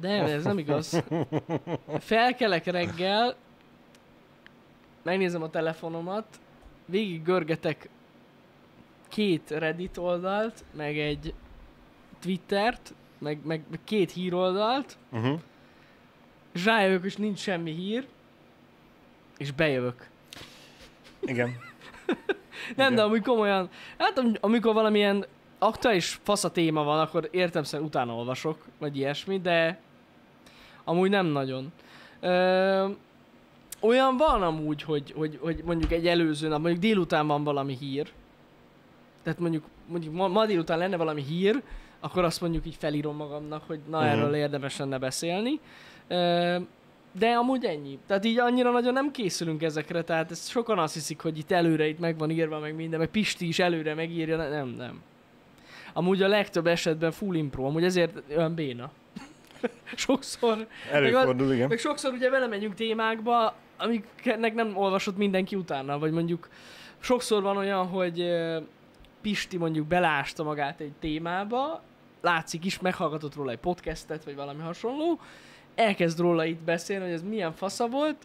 [0.00, 1.02] De ez nem igaz.
[1.98, 3.36] Felkelek reggel,
[5.02, 6.26] megnézem a telefonomat,
[6.86, 7.88] végig görgetek
[9.08, 11.34] két Reddit oldalt, meg egy
[12.20, 15.40] Twittert, meg, meg, két híroldalt, Uh-huh.
[16.52, 18.06] és rájövök, hogy nincs semmi hír,
[19.36, 20.08] és bejövök.
[21.20, 21.48] Igen.
[22.76, 22.94] Nem, Igen.
[22.94, 25.24] de amúgy komolyan, hát am- amikor valamilyen
[25.58, 29.80] aktuális fasz a téma van, akkor értem szerint utána olvasok, vagy ilyesmi, de
[30.84, 31.72] amúgy nem nagyon.
[32.20, 32.88] Ö,
[33.80, 38.12] olyan van amúgy, hogy, hogy, hogy mondjuk egy előző nap, mondjuk délután van valami hír,
[39.22, 41.62] tehát mondjuk, mondjuk ma, ma délután lenne valami hír,
[42.00, 44.06] akkor azt mondjuk így felírom magamnak, hogy na Mhm.
[44.08, 45.60] erről érdemes lenne beszélni.
[47.18, 47.98] De amúgy ennyi.
[48.06, 51.86] Tehát így annyira nagyon nem készülünk ezekre, tehát ezt sokan azt hiszik, hogy itt előre
[51.86, 55.02] itt meg van írva, meg minden, meg Pisti is előre megírja, ne- nem, nem.
[55.92, 58.90] Amúgy a legtöbb esetben full impro, amúgy ezért olyan béna.
[59.94, 60.66] Sokszor.
[60.92, 61.68] Előfordul, igen.
[61.68, 66.48] Meg sokszor ugye belemegyünk témákba, amiknek nem olvasott mindenki utána, vagy mondjuk
[67.00, 68.24] sokszor van olyan, hogy
[69.20, 71.82] Pisti mondjuk belásta magát egy témába,
[72.20, 75.20] látszik is, meghallgatott róla egy podcastet, vagy valami hasonló,
[75.74, 78.16] elkezd róla itt beszélni, hogy ez milyen fasza volt,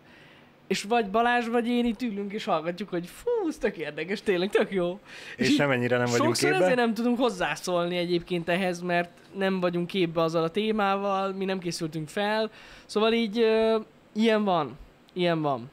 [0.67, 4.49] és vagy Balázs, vagy én itt ülünk és hallgatjuk, hogy fú, ez tök érdekes, tényleg
[4.49, 4.99] tök jó.
[5.37, 6.61] És így semennyire nem vagyunk Sokszor képben.
[6.61, 11.59] ezért nem tudunk hozzászólni egyébként ehhez, mert nem vagyunk képbe azzal a témával, mi nem
[11.59, 12.51] készültünk fel.
[12.85, 13.79] Szóval így ö,
[14.13, 14.77] ilyen van.
[15.13, 15.71] Ilyen van.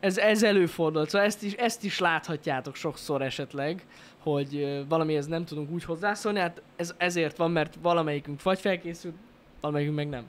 [0.00, 3.84] Ez, ez előfordult, szóval ezt is, ezt is láthatjátok sokszor esetleg,
[4.24, 9.14] hogy valamihez nem tudunk úgy hozzászólni, hát ez ezért van, mert valamelyikünk vagy felkészült,
[9.60, 10.24] valamelyikünk meg nem.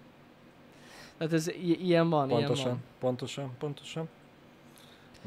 [1.18, 2.82] Tehát ez i- ilyen van, ilyen Pontosan, van.
[3.00, 4.10] pontosan, pontosan.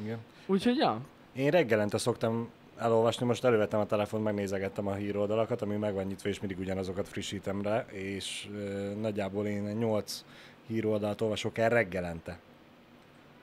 [0.02, 0.18] Igen.
[0.46, 1.00] Úgyhogy ja.
[1.32, 6.28] Én reggelente szoktam elolvasni, most elővettem a telefont, megnézegettem a híroldalakat, ami meg van nyitva,
[6.28, 10.24] és mindig ugyanazokat frissítem rá, és ö, nagyjából én 8
[10.66, 12.38] híroldalt olvasok el reggelente.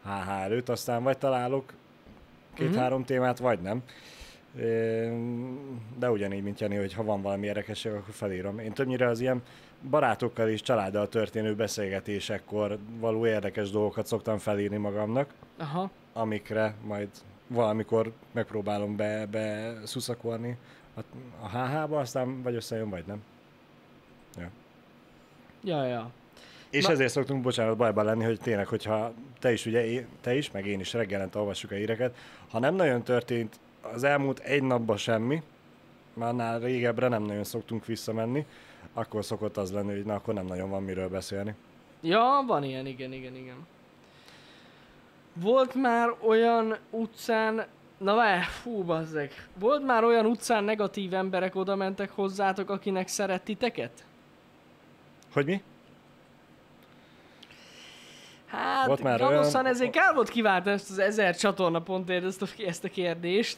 [0.04, 1.74] HH előtt, aztán vagy találok
[2.54, 3.84] két-három témát, vagy nem.
[4.60, 5.08] Ö,
[5.98, 8.60] De ugyanígy, mint Jani, hogy ha van valami érdekesség, akkor felírom.
[8.60, 9.44] Én többnyire az ilyen
[9.90, 15.90] barátokkal és családdal történő beszélgetésekkor való érdekes dolgokat szoktam felírni magamnak Aha.
[16.14, 17.10] amikre majd
[17.48, 20.58] valamikor megpróbálom be, be szuszakolni
[20.96, 21.00] a,
[21.42, 23.24] a HH-ba, aztán vagy összejön, vagy nem.
[25.64, 26.12] Ja, ja.
[26.70, 30.52] És Na- ezért szoktunk, bocsánat, bajban lenni, hogy tényleg, hogyha te is, ugye, te is,
[30.52, 32.16] meg én is reggelente olvassuk a híreket,
[32.50, 33.60] ha nem nagyon történt
[33.94, 35.42] az elmúlt egy napban semmi,
[36.14, 38.46] már annál régebbre nem nagyon szoktunk visszamenni,
[38.94, 41.56] akkor szokott az lenni, hogy na, akkor nem nagyon van miről beszélni.
[42.02, 43.68] Ja, van ilyen, igen, igen, igen.
[45.34, 47.66] Volt már olyan utcán,
[47.98, 49.32] na várj, fú, bazzeg.
[49.60, 54.06] Volt már olyan utcán negatív emberek oda mentek hozzátok, akinek szeret titeket?
[55.34, 55.62] Hogy mi?
[58.46, 62.46] Hát, Volt már olyan- ezért kár volt kiváltani ezt az ezer csatorna pontért ezt a,
[62.66, 63.58] ezt a kérdést.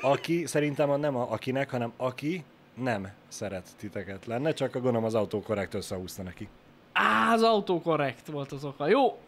[0.00, 5.04] Aki szerintem a nem a akinek, hanem aki nem szeret titeket lenne, csak a gondolom
[5.04, 6.48] az autókorrekt összehúzta neki.
[6.92, 8.88] Á, az autokorrekt volt az oka.
[8.88, 9.18] Jó,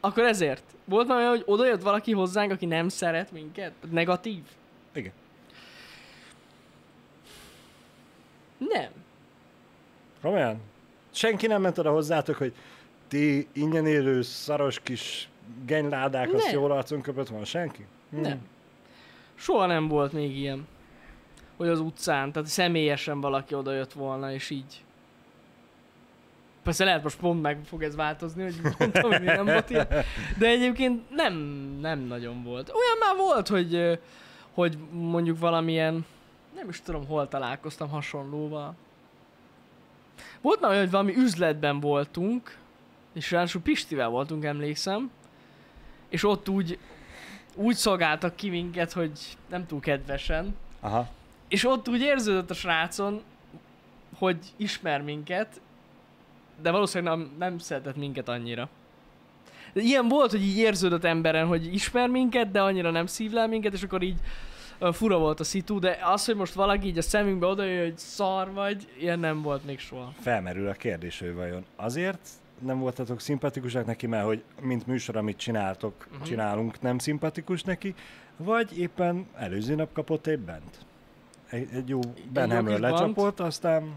[0.00, 0.62] akkor ezért.
[0.84, 3.72] Volt már olyan, hogy odajött valaki hozzánk, aki nem szeret minket?
[3.90, 4.42] Negatív?
[4.92, 5.12] Igen.
[8.58, 8.90] Nem.
[10.22, 10.60] Komolyan?
[11.10, 12.54] Senki nem ment oda hozzátok, hogy
[13.08, 15.28] ti ingyen élő szaros kis
[15.64, 17.44] genyládák, azt jól arcon köpött van?
[17.44, 17.86] Senki?
[18.10, 18.20] Hm.
[18.20, 18.38] Nem.
[19.36, 20.66] Soha nem volt még ilyen.
[21.56, 24.84] Hogy az utcán, tehát személyesen valaki oda jött volna, és így.
[26.62, 29.88] Persze lehet most pont meg fog ez változni, hogy mondtam, hogy nem volt ilyen.
[30.38, 31.34] De egyébként nem,
[31.80, 32.68] nem nagyon volt.
[32.68, 34.00] Olyan már volt, hogy,
[34.54, 36.06] hogy mondjuk valamilyen,
[36.54, 38.74] nem is tudom, hol találkoztam hasonlóval.
[40.40, 42.58] Volt már olyan, hogy valami üzletben voltunk,
[43.12, 45.10] és ráadásul Pistivel voltunk, emlékszem,
[46.08, 46.78] és ott úgy,
[47.56, 49.10] úgy szolgáltak ki minket, hogy
[49.48, 51.08] nem túl kedvesen, Aha.
[51.48, 53.22] és ott úgy érződött a srácon,
[54.18, 55.60] hogy ismer minket,
[56.62, 58.68] de valószínűleg nem, nem szeretett minket annyira.
[59.72, 63.72] De ilyen volt, hogy így érződött emberen, hogy ismer minket, de annyira nem szívlel minket,
[63.72, 64.18] és akkor így
[64.92, 68.52] fura volt a szitu, de az, hogy most valaki így a szemünkbe odajöjj, hogy szar
[68.52, 70.12] vagy, ilyen nem volt még soha.
[70.20, 75.36] Felmerül a kérdés, hogy vajon azért nem voltatok szimpatikusak neki, mert hogy mint műsor, amit
[75.36, 76.26] csináltok, uh-huh.
[76.26, 77.94] csinálunk, nem szimpatikus neki,
[78.36, 80.78] vagy éppen előző nap kapott egy bent.
[81.50, 82.00] Egy, egy jó
[82.32, 82.92] Ben jó Hammer kis bant.
[82.92, 83.94] lecsapott, aztán,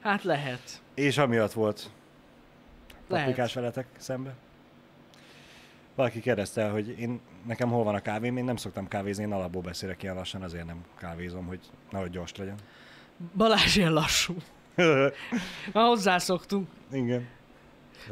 [0.00, 0.82] Hát lehet.
[0.94, 1.90] és amiatt volt
[3.08, 4.34] paprikás veletek szembe.
[5.94, 9.62] Valaki kérdezte, hogy én, nekem hol van a kávém, én nem szoktam kávézni, én alapból
[9.62, 12.56] beszélek ilyen lassan, azért nem kávézom, hogy nehogy gyors legyen.
[13.36, 14.34] Balázs ilyen lassú.
[15.72, 16.68] Már hozzászoktunk.
[16.92, 17.26] Igen.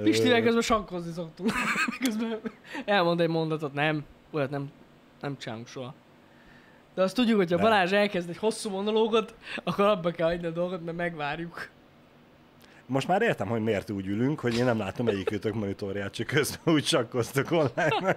[0.02, 1.52] Pistivel közben sakkozni szoktunk.
[2.04, 2.40] közben
[2.84, 4.04] elmond egy mondatot, nem.
[4.30, 4.70] Olyat nem,
[5.20, 5.94] nem csinálunk soha.
[6.94, 7.58] De azt tudjuk, hogy ha.
[7.58, 11.68] Balázs elkezd egy hosszú monológot, akkor abba kell hagyni a dolgot, mert megvárjuk.
[12.86, 16.74] Most már értem, hogy miért úgy ülünk, hogy én nem látom egyikőtök monitorját, csak közben
[16.74, 18.16] úgy sakkoztok online.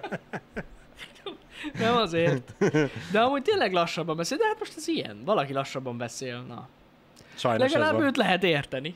[1.78, 2.54] Nem azért.
[3.12, 5.22] De amúgy tényleg lassabban beszél, de hát most ez ilyen.
[5.24, 6.68] Valaki lassabban beszél, na.
[7.34, 8.94] Sajnos Legalább őt lehet érteni.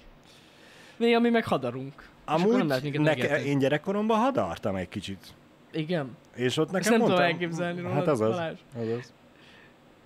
[0.97, 2.09] Néha mi meg hadarunk.
[2.33, 5.35] Amúgy neke, én gyerekkoromban hadartam egy kicsit.
[5.73, 6.17] Igen.
[6.35, 9.13] És ott nekem Ezt nem tudom mondtam, elképzelni rólad, Hát az az, az az.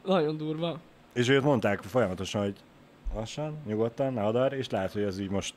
[0.04, 0.78] Nagyon durva.
[1.12, 2.54] És őt mondták folyamatosan, hogy
[3.14, 5.54] lassan, nyugodtan, ne hadar, és lehet, hogy ez így most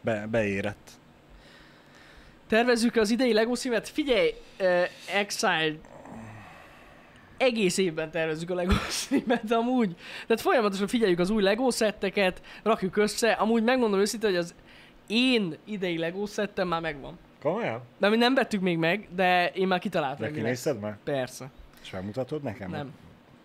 [0.00, 0.90] be, beérett.
[2.46, 3.88] Tervezzük az idei Lego szívet.
[3.88, 4.82] Figyelj, uh,
[5.14, 5.74] Exile,
[7.36, 9.96] egész évben tervezzük a Lego szívet amúgy.
[10.26, 13.30] Tehát folyamatosan figyeljük az új Lego szetteket, rakjuk össze.
[13.30, 14.54] Amúgy megmondom őszintén, hogy az
[15.08, 17.18] én idei Lego szettem már megvan.
[17.42, 17.80] Komolyan?
[17.98, 20.98] De mi nem vettük még meg, de én már kitaláltam, De kinézted már?
[21.04, 21.50] Persze.
[21.82, 22.70] És megmutatod nekem?
[22.70, 22.92] Nem.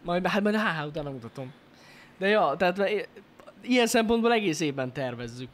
[0.04, 1.52] Majd, hát majd a HH után megmutatom.
[2.18, 3.06] De ja, tehát i-
[3.62, 5.50] ilyen szempontból egész évben tervezzük.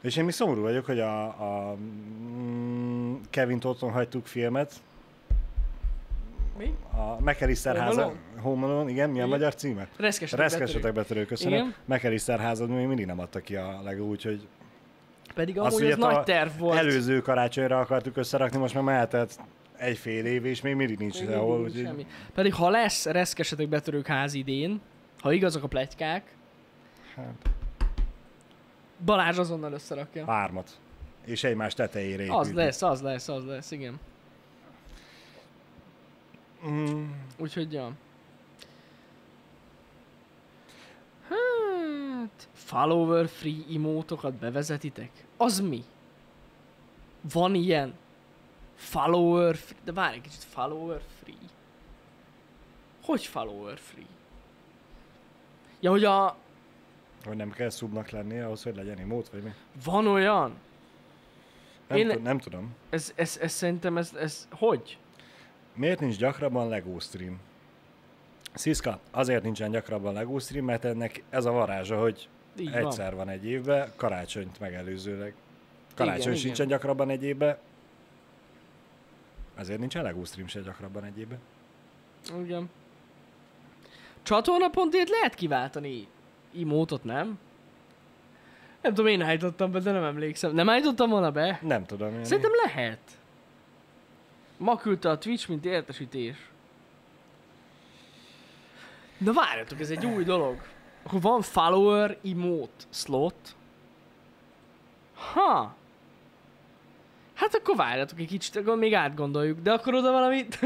[0.00, 4.72] És én mi szomorú vagyok, hogy a, a mm, Kevin otthon hagytuk filmet,
[6.58, 6.74] Mi?
[6.92, 8.02] a McAllister Home háza.
[8.02, 8.18] Alone?
[8.40, 9.28] Home Alone, igen, mi a Igen.
[9.28, 9.88] magyar címe?
[9.96, 11.74] Reszkesetek Reszkesetek betörő, köszönöm.
[11.84, 14.46] McAllister házad még mindig nem adta ki a Lego, úgyhogy
[15.38, 16.78] Pedig amúgy ugye az nagy terv volt.
[16.78, 19.40] előző karácsonyra akartuk összerakni, most már mehetett
[19.76, 21.68] egy fél év, és még mindig nincs Még sehol.
[21.70, 22.06] semmi.
[22.34, 24.80] Pedig ha lesz reszkesetek betörők ház idén,
[25.20, 26.36] ha igazak a pletykák,
[27.14, 27.50] Hát,
[29.04, 30.24] Balázs azonnal összerakja.
[30.26, 30.78] hármat.
[31.24, 32.38] És egymás tetejére épült.
[32.38, 34.00] Az lesz, az lesz, az lesz, igen.
[36.68, 37.04] Mm,
[37.38, 37.90] Úgyhogy, ja.
[41.28, 45.10] Hát, follower free emótokat bevezetitek?
[45.36, 45.84] Az mi?
[47.32, 47.94] Van ilyen?
[48.74, 49.78] Follower free?
[49.84, 51.48] De várj egy kicsit, follower free?
[53.02, 54.06] Hogy follower free?
[55.80, 56.36] Ja, hogy a...
[57.24, 59.50] hogy nem kell szubnak lennie ahhoz, hogy legyen emót, vagy mi?
[59.84, 60.54] Van olyan?
[61.86, 62.22] Nem, Én- Én...
[62.22, 62.74] nem tudom.
[62.90, 64.98] Ez, ez, ez szerintem, ez, ez hogy?
[65.74, 67.40] Miért nincs gyakrabban LEGO stream?
[68.54, 72.28] Sziszka, azért nincsen gyakrabban LEGO stream, mert ennek ez a varázsa, hogy
[72.60, 73.28] Így egyszer van.
[73.28, 75.34] egy évben, karácsonyt megelőzőleg.
[75.94, 76.78] Karácsony Igen, sincsen igen.
[76.78, 77.58] gyakrabban egy évben,
[79.56, 81.38] ezért nincsen LEGO stream se gyakrabban egy évben.
[82.30, 82.44] van.
[82.44, 82.70] Igen.
[84.22, 86.06] Csatornapontért lehet kiváltani
[86.52, 87.38] imótot, nem?
[88.82, 90.54] Nem tudom, én állítottam be, de nem emlékszem.
[90.54, 91.58] Nem állítottam volna be?
[91.62, 92.14] Nem tudom.
[92.14, 92.98] Én Szerintem lehet.
[94.56, 96.36] Ma küldte a Twitch, mint értesítés.
[99.18, 100.56] De várjatok, ez egy új dolog.
[101.08, 103.34] Akkor van follower emote slot.
[105.32, 105.74] Ha.
[107.34, 109.60] Hát akkor várjatok egy kicsit, akkor még átgondoljuk.
[109.60, 110.58] De akkor oda valamit...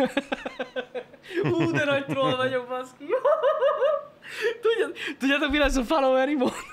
[1.53, 3.05] Ú, de nagy troll vagyok, baszki.
[4.63, 6.55] Tudjad, tudjátok, mi lesz a follower emote?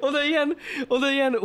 [0.00, 0.56] Oda ilyen,
[0.88, 1.38] oda ilyen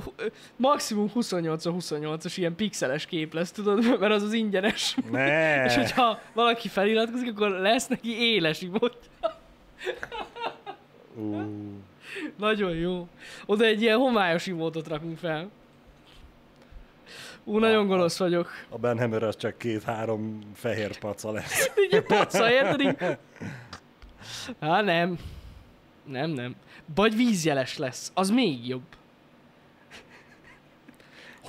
[0.56, 4.96] maximum 28-28-as ilyen pixeles kép lesz, tudod, mert az az ingyenes.
[5.12, 5.66] Ne.
[5.66, 8.98] És hogyha valaki feliratkozik, akkor lesz neki éles imot.
[12.38, 13.08] Nagyon jó.
[13.46, 15.50] Oda egy ilyen homályos imótot rakunk fel.
[17.44, 18.50] Ú, nagyon gonosz vagyok.
[18.70, 21.72] a Ben Hammer az csak két-három fehér paca lesz.
[21.94, 22.80] Így paca, érted?
[22.82, 23.18] Így-
[24.60, 25.18] Há, nem.
[26.06, 26.56] Nem, nem.
[26.96, 28.12] Vagy vízjeles lesz.
[28.14, 28.82] Az még jobb.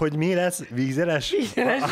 [0.03, 0.69] Hogy mi lesz?
[0.69, 1.31] Vízeres?
[1.31, 1.83] Vízjeles.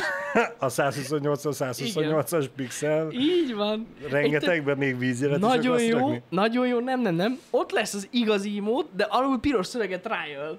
[0.58, 3.86] A 128-128-as pixel Így van.
[4.08, 6.22] rengetegben még vízjelet Nagyon jó, rakni?
[6.28, 7.38] nagyon jó, nem, nem, nem.
[7.50, 10.58] Ott lesz az igazi imót, de alul piros szöveget trial.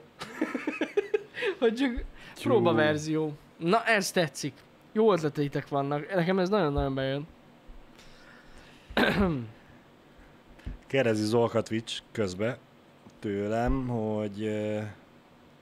[1.60, 2.04] hogy csak
[2.42, 3.34] próbaverzió.
[3.58, 4.54] Na, ez tetszik.
[4.92, 6.16] Jó ötleteitek vannak.
[6.16, 7.28] Nekem ez nagyon-nagyon bejön.
[10.88, 12.58] Kérdezi Zolka Twitch közbe
[13.20, 14.50] tőlem, hogy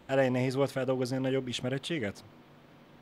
[0.10, 2.24] elején nehéz volt feldolgozni a nagyobb ismerettséget?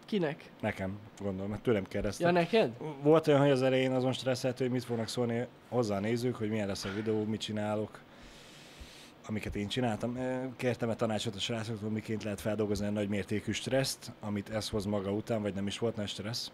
[0.05, 0.51] Kinek?
[0.61, 2.25] Nekem, gondolom, mert tőlem kérdezte.
[2.25, 2.71] Ja, neked?
[3.01, 6.49] Volt olyan, hogy az elején azon stresszelt, hogy mit fognak szólni hozzá a nézők, hogy
[6.49, 7.99] milyen lesz a videó, mit csinálok,
[9.27, 10.17] amiket én csináltam.
[10.57, 15.11] Kértem a tanácsot a srácoktól, miként lehet feldolgozni a nagymértékű stresszt, amit ez hoz maga
[15.11, 16.51] után, vagy nem is volt nagy stressz.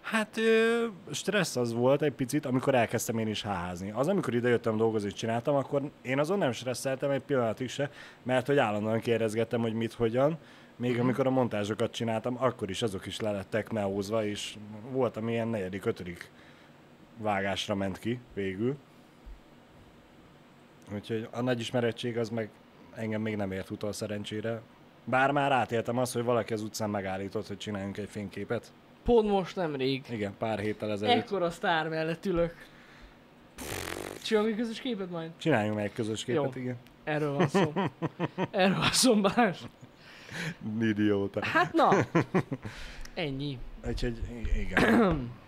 [0.00, 3.90] Hát ö, stressz az volt egy picit, amikor elkezdtem én is háházni.
[3.90, 7.90] Az, amikor idejöttem dolgozni, és csináltam, akkor én azon nem stresszeltem egy pillanatig se,
[8.22, 10.38] mert hogy állandóan kérdezgettem, hogy mit, hogyan.
[10.76, 11.00] Még Mhm.
[11.00, 14.56] amikor a montázsokat csináltam, akkor is azok is le lettek meózva, és
[14.90, 16.30] volt, ami ilyen negyedik, ötödik
[17.16, 18.76] vágásra ment ki végül.
[20.94, 22.50] Úgyhogy a nagy ismerettség az meg
[22.94, 24.60] engem még nem ért utol szerencsére.
[25.04, 28.72] Bár már átéltem azt, hogy valaki az utcán megállított, hogy csináljunk egy fényképet.
[29.04, 30.04] Pont most nemrég.
[30.10, 31.16] Igen, pár héttel ezelőtt.
[31.16, 32.54] Ekkora sztár mellett ülök.
[34.22, 35.30] Csinálunk egy közös képet majd?
[35.36, 36.60] Csináljunk meg egy közös képet, Jó.
[36.60, 36.76] igen.
[37.04, 37.72] Erről van szó.
[38.50, 39.58] Erről van szó, Balázs.
[40.80, 41.44] Idióta.
[41.44, 41.90] Hát na.
[43.14, 43.58] Ennyi.
[43.88, 44.18] Úgyhogy
[44.58, 45.30] igen.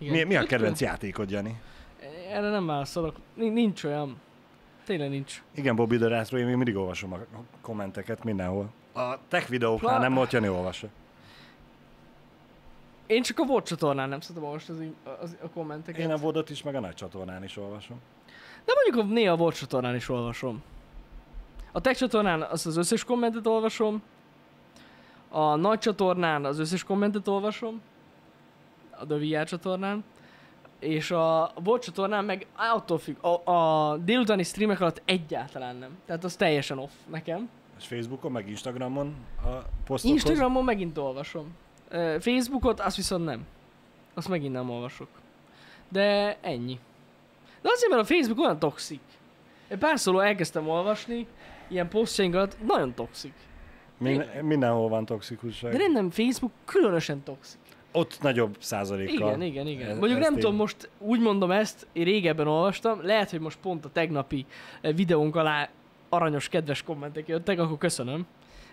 [0.00, 0.12] Igen.
[0.14, 1.60] Mi, mi a kedvenc játékod, Jani?
[2.30, 3.16] Erre nem válaszolok.
[3.34, 4.20] Nin- Nincs olyan.
[4.84, 5.42] Tényleg nincs.
[5.54, 7.18] Igen, Bobby Retro, én még mindig olvasom a
[7.60, 8.70] kommenteket mindenhol.
[8.94, 10.88] A tech videóknál Pla- nem volt Jani olvassa.
[13.08, 14.76] Én csak a VOD csatornán nem szoktam most az,
[15.20, 16.00] az, a kommenteket.
[16.00, 18.00] Én a vodot is, meg a nagy csatornán is olvasom.
[18.64, 20.62] De mondjuk a, néha a VOD csatornán is olvasom.
[21.72, 24.02] A Tech csatornán az, az összes kommentet olvasom.
[25.28, 27.80] A nagy csatornán az összes kommentet olvasom.
[28.90, 30.04] A The VR csatornán.
[30.78, 33.24] És a VOD csatornán meg attól függ.
[33.24, 35.98] A, a délutáni streamek alatt egyáltalán nem.
[36.06, 37.50] Tehát az teljesen off nekem.
[37.78, 39.48] És Facebookon, meg Instagramon a
[39.84, 40.04] posztokhoz.
[40.04, 41.54] Instagramon megint olvasom.
[42.20, 43.46] Facebookot azt viszont nem.
[44.14, 45.08] Azt megint nem olvasok.
[45.88, 46.78] De ennyi.
[47.62, 49.00] De azért, mert a Facebook olyan toxik.
[49.68, 51.26] Egy pár szóló elkezdtem olvasni,
[51.68, 53.32] ilyen posztjainkat, nagyon toxik.
[53.98, 55.76] Min- mindenhol van toxikusság.
[55.76, 57.60] De nem, Facebook különösen toxik.
[57.92, 59.14] Ott nagyobb százalékkal.
[59.28, 59.90] Igen, igen, igen.
[59.90, 63.58] Ez- Mondjuk nem én- tudom, most úgy mondom ezt, én régebben olvastam, lehet, hogy most
[63.58, 64.46] pont a tegnapi
[64.80, 65.68] eh, videónk alá
[66.08, 68.26] aranyos, kedves kommentek jöttek, akkor köszönöm.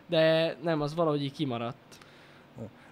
[0.08, 1.96] De nem, az valahogy így kimaradt.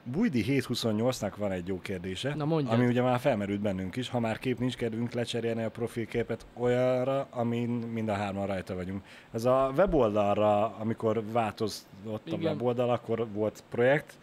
[0.06, 2.74] Bújdi 728-nak van egy jó kérdése, Na, mondjad.
[2.74, 7.28] ami ugye már felmerült bennünk is, ha már kép nincs kedvünk lecserélni a profilképet olyanra,
[7.32, 9.04] amin mind a hárman rajta vagyunk.
[9.32, 12.42] Ez a weboldalra, amikor változott a Igen.
[12.42, 14.14] weboldal, akkor volt projekt,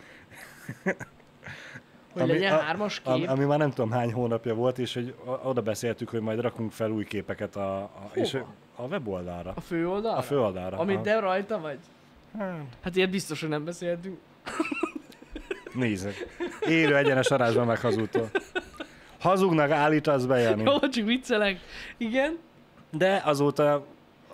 [2.12, 3.28] Hogy Ami- legyen a- hármas kép.
[3.28, 6.90] ami már nem tudom hány hónapja volt, és hogy oda beszéltük, hogy majd rakunk fel
[6.90, 8.34] új képeket a, a, és
[8.76, 9.52] a weboldalra.
[9.56, 10.16] A főoldal?
[10.16, 10.78] A főoldalra.
[10.78, 11.78] Amit te rajta vagy?
[12.38, 14.18] Hát, Hát ilyet biztos, hogy nem beszéltünk.
[15.74, 16.26] Nézzük.
[16.61, 18.30] Élő egyenes arányban meg hazudtól.
[19.18, 20.62] Hazugnak állítasz be, Jani.
[20.62, 21.59] Jó, csak viccelek.
[21.96, 22.38] Igen?
[22.90, 23.87] De azóta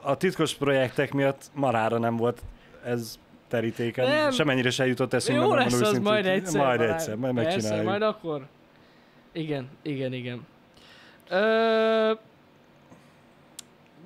[0.02, 2.42] a titkos projektek miatt marára nem volt
[2.84, 3.18] ez
[3.48, 4.08] terítéken.
[4.08, 4.30] Nem.
[4.30, 5.44] Semennyire se jutott eszünkbe.
[5.44, 6.64] Jó lesz az majd egyszer.
[6.64, 6.94] Majd Balázs.
[6.94, 7.86] egyszer, majd Persze, megcsináljuk.
[7.88, 8.46] majd akkor.
[9.32, 10.46] Igen, igen, igen.
[11.28, 12.12] Ö...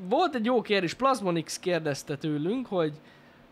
[0.08, 2.92] Volt egy jó kérdés, Plasmonix kérdezte tőlünk, hogy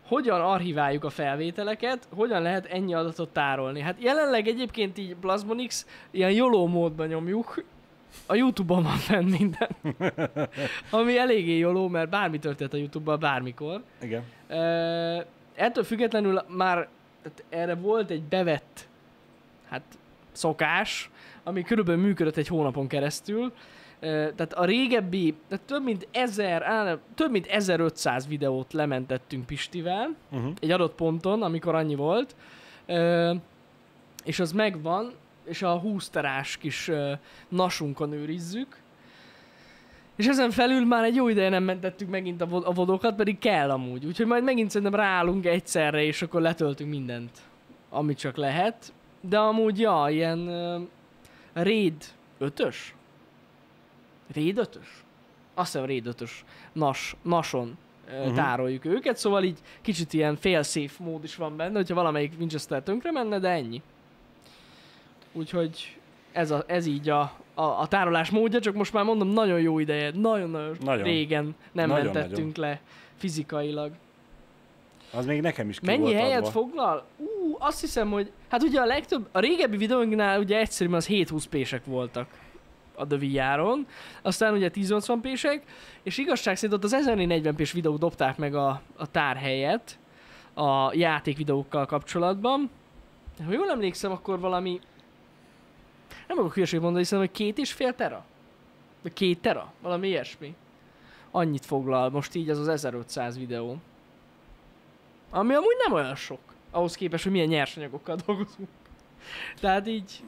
[0.09, 3.81] hogyan archiváljuk a felvételeket, hogyan lehet ennyi adatot tárolni.
[3.81, 7.63] Hát jelenleg egyébként így Plasmonix ilyen YOLO módban nyomjuk,
[8.25, 9.69] a Youtube-on van fenn minden.
[10.99, 13.83] Ami eléggé YOLO, mert bármi történt a Youtube-ban bármikor.
[14.01, 14.23] Igen.
[14.47, 15.21] Ö,
[15.55, 16.87] ettől függetlenül már
[17.49, 18.87] erre volt egy bevett
[19.69, 19.83] hát
[20.31, 21.09] szokás,
[21.43, 23.53] ami körülbelül működött egy hónapon keresztül.
[23.99, 30.15] Tehát a régebbi, tehát több mint 1000, á, nem, több mint 1500 videót lementettünk Pistivel,
[30.31, 30.51] Uh-huh.
[30.61, 32.35] egy adott ponton, amikor annyi volt,
[34.23, 35.11] és az megvan,
[35.45, 36.91] és a 20 terás kis
[37.49, 38.77] nasunkon őrizzük,
[40.15, 43.39] és ezen felül már egy jó ideje nem mentettük megint a, vo- a vodokat, pedig
[43.39, 44.05] kell amúgy.
[44.05, 47.31] Úgyhogy majd megint szerintem ráállunk egyszerre, és akkor letöltünk mindent,
[47.89, 48.93] amit csak lehet.
[49.21, 50.81] De amúgy, ja, ilyen uh,
[51.63, 52.03] Raid
[52.41, 52.75] 5-ös?
[54.33, 54.87] Raid 5-ös?
[55.53, 56.31] Azt hiszem Raid 5-ös
[56.73, 58.35] nas, nason uh, Mhm.
[58.35, 63.11] tároljuk őket, szóval így kicsit ilyen fail-safe mód is van benne, hogyha valamelyik Winchester tönkre
[63.11, 63.81] menne, de ennyi.
[65.31, 65.97] Úgyhogy
[66.31, 67.19] ez, a, ez így a,
[67.53, 71.03] a, a tárolás módja, csak most már mondom, nagyon jó ideje, nagyon-nagyon Nagyon.
[71.03, 72.81] régen nem Nagyon, mentettünk le
[73.15, 73.91] fizikailag.
[75.13, 76.49] Az még nekem is ki Mennyi volt helyet adva.
[76.51, 77.05] foglal?
[77.17, 78.31] Ú, azt hiszem, hogy...
[78.49, 82.27] Hát ugye a legtöbb, a régebbi videóinknál ugye egyszerűen az 720p-sek voltak
[82.99, 83.87] a The VR-on,
[84.21, 85.61] aztán ugye 1080p-sek,
[86.03, 89.99] és igazság szerint ott az 1440p-s videók dobták meg a, a tárhelyet
[90.53, 92.69] a játékvideókkal kapcsolatban.
[93.45, 94.79] Ha jól emlékszem, akkor valami...
[96.27, 98.25] Nem akarok hülyeséget mondani, hiszen hogy két és fél tera?
[99.01, 99.73] Vagy két tera?
[99.81, 100.55] Valami ilyesmi.
[101.31, 103.77] Annyit foglal most így az az 1500 videó.
[105.29, 106.39] Ami amúgy nem olyan sok.
[106.71, 108.69] Ahhoz képest, hogy milyen nyersanyagokkal dolgozunk.
[109.59, 110.23] Tehát így...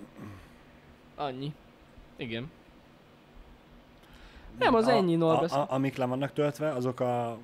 [1.15, 1.53] Annyi.
[2.15, 2.51] Igen.
[4.60, 5.52] Nem, az a, ennyi, a, Norbesz.
[5.52, 7.38] a, amik le vannak töltve, azok a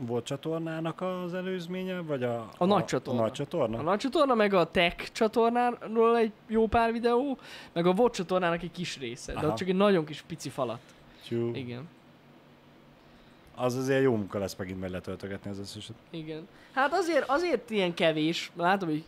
[0.00, 3.20] volt csatornának az előzménye, vagy a, A nagy csatorna.
[3.20, 3.78] A nagy csatorna?
[3.78, 7.38] A nagy csatorna, meg a Tech csatornáról egy jó pár videó,
[7.72, 9.48] meg a VOD csatornának egy kis része, de Aha.
[9.48, 10.80] ott csak egy nagyon kis pici falat.
[11.28, 11.88] Tyú, Igen.
[13.54, 15.96] az azért jó munka lesz megint meg letöltögetni az összeset.
[16.10, 16.48] Igen.
[16.72, 19.04] Hát azért, azért ilyen kevés, látom, hogy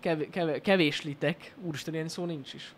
[0.00, 2.74] kev, kev, kevéslitek, úristen, ilyen szó nincs is.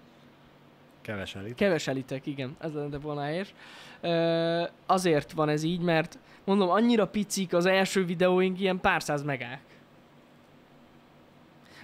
[1.03, 1.55] Keveselít.
[1.55, 3.55] Keveselitek, igen, ez lenne helyes.
[4.01, 9.23] Ö, azért van ez így, mert mondom, annyira picik az első videóink, ilyen pár száz
[9.23, 9.61] megák.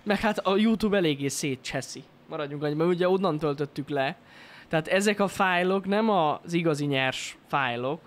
[0.03, 2.03] Meg hát a YouTube eléggé szétcseszi.
[2.29, 4.17] Maradjunk annyi, mert ugye onnan töltöttük le.
[4.69, 8.01] Tehát ezek a fájlok nem az igazi nyers fájlok,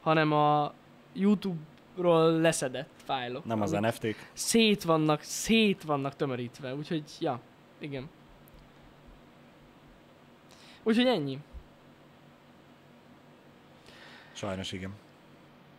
[0.00, 0.72] hanem a
[1.12, 3.44] YouTube-ról leszedett fájlok.
[3.44, 4.16] Nem az NFT-k.
[4.32, 7.40] Szét vannak, szét vannak tömörítve, úgyhogy, ja,
[7.78, 8.08] igen.
[10.82, 11.38] Úgyhogy ennyi.
[14.32, 14.92] Sajnos igen.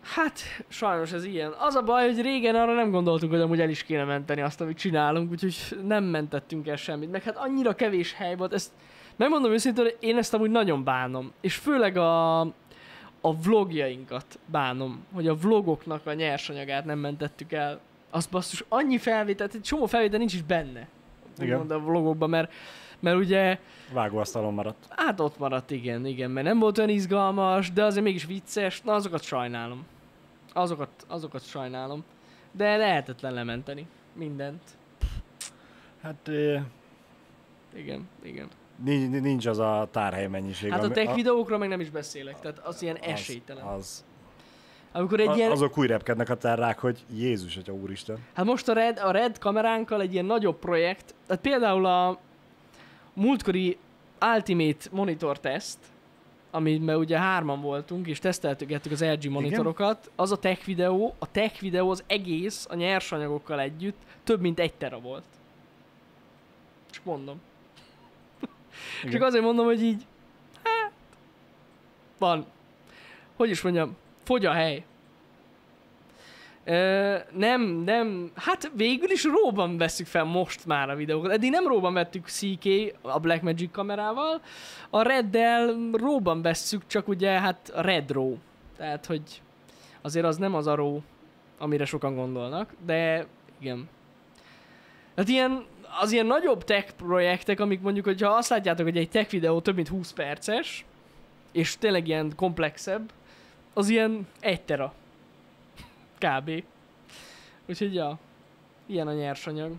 [0.02, 1.54] Hát, sajnos ez ilyen.
[1.60, 4.62] Az a baj, hogy régen arra nem gondoltunk, hogy amúgy el is kéne menteni azt,
[4.62, 7.12] amit csinálunk, úgyhogy nem mentettünk el semmit.
[7.12, 8.72] Meg hát annyira kevés hely volt, ezt
[9.16, 11.32] megmondom őszintén, hogy én ezt amúgy nagyon bánom.
[11.42, 12.40] És főleg a,
[13.22, 17.80] a vlogjainkat bánom, hogy a vlogoknak a nyersanyagát nem mentettük el.
[18.10, 20.88] Az basszus, annyi felvétel, egy csomó felvétel nincs is benne.
[21.38, 21.60] Igen.
[21.60, 22.54] Úgymond a vlogokban, mert,
[23.04, 23.60] mert ugye
[23.94, 24.86] Vágóasztalon maradt.
[24.90, 28.94] Hát ott maradt, igen, igen, mert nem volt olyan izgalmas, de azért mégis vicces, na
[28.94, 29.86] azokat sajnálom.
[30.54, 32.04] Azokat, azokat sajnálom.
[32.52, 33.86] De lehetetlen lementeni.
[34.14, 34.62] Mindent.
[36.02, 36.62] Hát eh,
[37.76, 38.48] Igen, igen.
[38.84, 40.72] nincs, nincs az a tárhely mennyiség.
[40.72, 43.66] Hát a tech videókról meg nem is beszélek, tehát az ilyen az- esélytelen.
[43.66, 44.04] Az,
[44.92, 48.18] Amikor egy a, ilyen, azok úgy repkednek a terrák, hogy Jézus, atya úristen.
[48.34, 52.20] hát most a Red, a Red kameránkkal egy ilyen nagyobb projekt, tehát például a
[53.14, 53.78] múltkori
[54.36, 55.78] Ultimate Monitor Test,
[56.52, 61.62] amiben ugye hárman voltunk, és teszteltük az LG monitorokat, az a tech videó, a tech
[61.62, 65.24] videó az egész a nyersanyagokkal együtt több mint egy tera volt.
[66.90, 67.42] Csak mondom.
[69.00, 69.12] Igen.
[69.12, 70.06] Csak azért mondom, hogy így,
[70.64, 70.92] hát,
[72.18, 72.46] van,
[73.36, 74.84] hogy is mondjam, fogy a hely.
[76.66, 81.32] Ö, nem, nem, hát végül is róban veszük fel most már a videókat.
[81.32, 82.66] Eddig nem róban vettük CK
[83.02, 84.42] a Blackmagic kamerával,
[84.90, 88.38] a Reddel róban vesszük, csak ugye hát a Red RAW.
[88.78, 89.42] Tehát, hogy
[90.02, 91.00] azért az nem az a RAW,
[91.58, 93.26] amire sokan gondolnak, de
[93.60, 93.90] igen.
[95.16, 95.66] Hát ilyen,
[96.02, 99.76] az ilyen nagyobb tech projektek, amik mondjuk, hogyha azt látjátok, hogy egy tech videó több
[99.76, 100.86] mint 20 perces,
[101.52, 103.12] és tényleg ilyen komplexebb,
[103.74, 104.94] az ilyen egy tera.
[106.18, 106.64] Kb.
[107.66, 108.20] Úgyhogy ja,
[108.86, 109.72] ilyen a nyersanyag.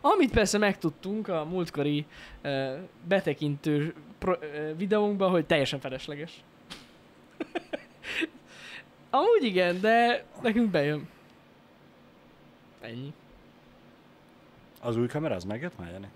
[0.00, 2.06] Amit persze megtudtunk a múltkori
[2.44, 6.44] uh, betekintő pro- uh, videónkban, hogy teljesen felesleges.
[9.10, 11.08] Amúgy igen, de nekünk bejön.
[12.80, 13.12] Ennyi.
[14.80, 16.08] Az új kamera, az megjött már, Jani?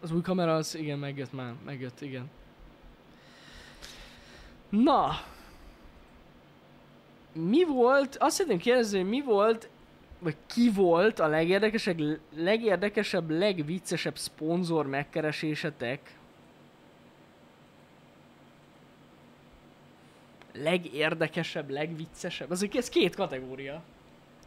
[0.00, 2.30] Az új kamera az igen, megjött már, megjött, igen.
[4.68, 5.10] Na.
[7.36, 9.68] Mi volt, azt szeretném kérdezni, hogy mi volt,
[10.18, 12.00] vagy ki volt a legérdekesebb,
[12.36, 16.18] legérdekesebb, legviccesebb szponzor megkeresésetek?
[20.52, 22.50] Legérdekesebb, legviccesebb?
[22.50, 23.82] Az ez két kategória.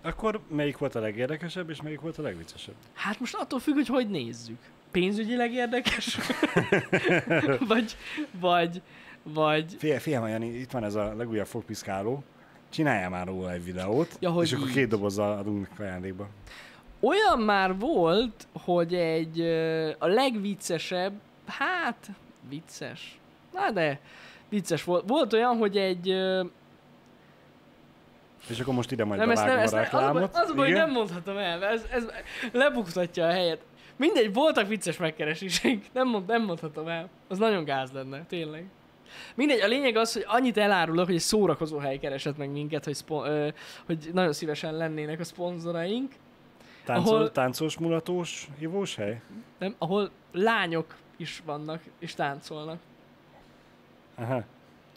[0.01, 2.75] Akkor melyik volt a legérdekesebb, és melyik volt a legviccesebb?
[2.93, 4.57] Hát most attól függ, hogy hogy nézzük.
[4.91, 6.17] Pénzügyileg érdekes?
[7.67, 7.95] vagy,
[8.31, 8.81] vagy,
[9.23, 9.75] vagy...
[9.77, 12.23] Figyelj, figyelj, Jani, itt van ez a legújabb fogpiszkáló.
[12.69, 14.73] Csináljál már róla egy videót, Ja, hogy és akkor így.
[14.73, 16.27] két dobozzal adunk ajándékba.
[16.99, 19.41] Olyan már volt, hogy egy
[19.99, 21.13] a legviccesebb,
[21.45, 22.07] hát
[22.49, 23.19] vicces,
[23.53, 23.99] na de
[24.49, 25.03] vicces volt.
[25.07, 26.07] Volt olyan, hogy egy,
[28.49, 30.35] És akkor most ide majd nem, ezt nem, ezt a az, reklámot.
[30.35, 32.05] az a baj, hogy nem mondhatom el, ez, ez
[32.51, 33.61] lebuktatja a helyet.
[33.95, 37.09] Mindegy, voltak vicces megkereséseink, nem, mond, nem mondhatom el.
[37.27, 38.65] Az nagyon gáz lenne, tényleg.
[39.35, 42.95] Mindegy, a lényeg az, hogy annyit elárulok, hogy egy szórakozó hely keresett meg minket, hogy,
[42.95, 43.47] szpo- ö,
[43.85, 46.11] hogy nagyon szívesen lennének a szponzoraink.
[46.85, 49.21] Táncol, ahol- Táncos, mulatós, ivós hely?
[49.59, 52.79] nem, ahol lányok is vannak és táncolnak.
[54.15, 54.43] Aha,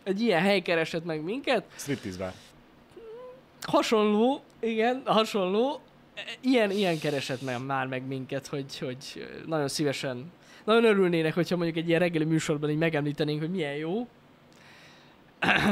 [0.02, 2.32] Egy ilyen hely keresett meg minket, striptease
[3.60, 5.80] hasonló, igen, hasonló,
[6.40, 10.32] ilyen, ilyen keresett meg már meg minket, hogy, hogy nagyon szívesen,
[10.64, 14.06] nagyon örülnének, hogyha mondjuk egy ilyen reggeli műsorban így megemlítenénk, hogy milyen jó.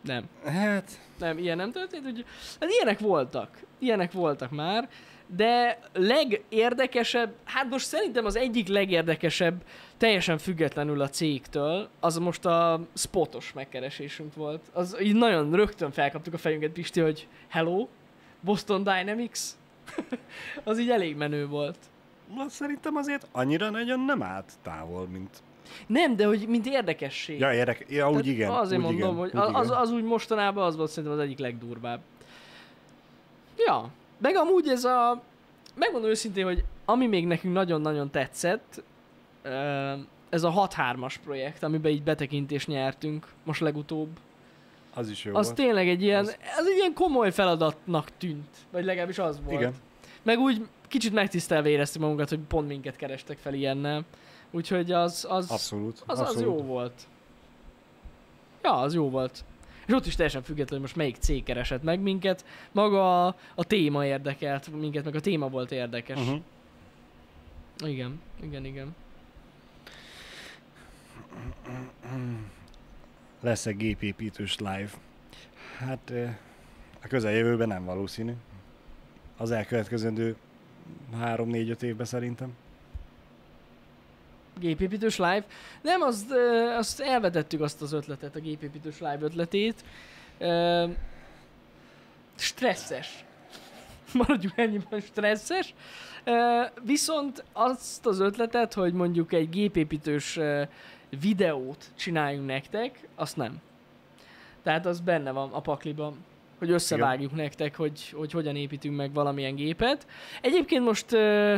[0.00, 0.24] Nem.
[0.44, 2.24] Hát, Nem, ilyen nem történt, úgy,
[2.60, 3.58] hát ilyenek voltak.
[3.78, 4.88] Ilyenek voltak már,
[5.26, 9.62] de legérdekesebb, hát most szerintem az egyik legérdekesebb,
[9.96, 14.62] teljesen függetlenül a cégtől, az most a spotos megkeresésünk volt.
[14.72, 17.88] Az így nagyon rögtön felkaptuk a fejünket, Pisti, hogy hello,
[18.40, 19.40] Boston Dynamics.
[20.64, 21.78] az így elég menő volt.
[22.36, 25.42] Az szerintem azért annyira nagyon nem állt távol, mint...
[25.86, 27.38] Nem, de hogy mint érdekesség.
[27.38, 27.86] Ja, érdek...
[27.88, 28.50] ja úgy Tehát igen.
[28.50, 29.78] Azért úgy mondom, igen, hogy úgy az, igen.
[29.78, 32.00] az úgy mostanában az volt szerintem az egyik legdurvább.
[33.66, 35.22] Ja, meg amúgy ez a...
[35.74, 38.82] Megmondom őszintén, hogy ami még nekünk nagyon-nagyon tetszett,
[40.28, 44.08] ez a 6-3-as projekt, amiben így betekintést nyertünk most legutóbb.
[44.94, 45.56] Az is jó Az volt.
[45.56, 48.56] tényleg egy ilyen, Az- az egy ilyen komoly feladatnak tűnt.
[48.70, 49.60] Vagy legalábbis az volt.
[49.60, 49.74] Igen.
[50.22, 54.04] Meg úgy kicsit megtisztelve éreztük magunkat, hogy pont minket kerestek fel ilyennel.
[54.50, 56.02] Úgyhogy az, az, Abszolút.
[56.06, 56.36] az, abszolút.
[56.36, 57.06] az jó volt.
[58.62, 59.44] Ja, az jó volt.
[59.86, 62.44] És ott is teljesen független, hogy most melyik cég keresett meg minket.
[62.72, 66.18] Maga a, a téma érdekelt minket, meg a téma volt érdekes.
[66.18, 66.40] Uh-huh.
[67.84, 68.94] Igen, igen, igen.
[73.40, 74.90] Lesz egy gépépítős live.
[75.78, 76.12] Hát
[77.02, 78.32] a közeljövőben nem valószínű.
[79.36, 80.36] Az elkövetkezendő
[81.22, 82.52] 3-4-5 évben szerintem.
[84.58, 85.44] Gépépítős live.
[85.82, 86.32] Nem, azt,
[86.76, 89.84] azt elvetettük azt az ötletet, a gépépítős live ötletét.
[90.38, 90.86] Ö,
[92.34, 93.24] stresszes.
[94.12, 95.74] Maradjunk ennyiben stresszes.
[96.82, 100.38] Viszont azt az ötletet, hogy mondjuk egy gépépítős
[101.20, 103.60] videót csináljunk nektek, azt nem.
[104.62, 106.24] Tehát az benne van a pakliban,
[106.66, 107.44] hogy összevágjuk Igen.
[107.44, 110.06] nektek, hogy, hogy hogyan építünk meg valamilyen gépet.
[110.40, 111.56] Egyébként most ö,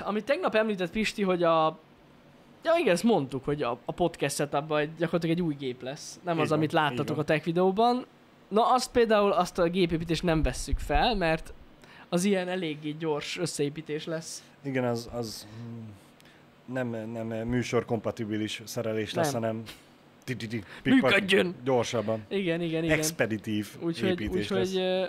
[0.00, 1.78] amit tegnap említett Pisti, hogy a
[2.64, 6.20] Ja igen, ezt mondtuk, hogy a, a podcast setupban egy, gyakorlatilag egy új gép lesz.
[6.24, 8.06] Nem Így az, van, amit láttatok a tech videóban.
[8.48, 11.52] Na azt például, azt a gépépítést nem vesszük fel, mert
[12.08, 14.42] az ilyen eléggé gyors összeépítés lesz.
[14.62, 15.88] Igen, az, az mm,
[16.74, 19.42] nem, nem műsor kompatibilis szerelés lesz, Nem.
[19.42, 19.62] hanem
[20.84, 21.54] Működjön!
[21.64, 22.24] Gyorsabban.
[22.28, 22.98] Igen, igen, igen.
[22.98, 24.68] Expeditív Úgyhogy, építés lesz.
[24.68, 25.04] úgyhogy ö,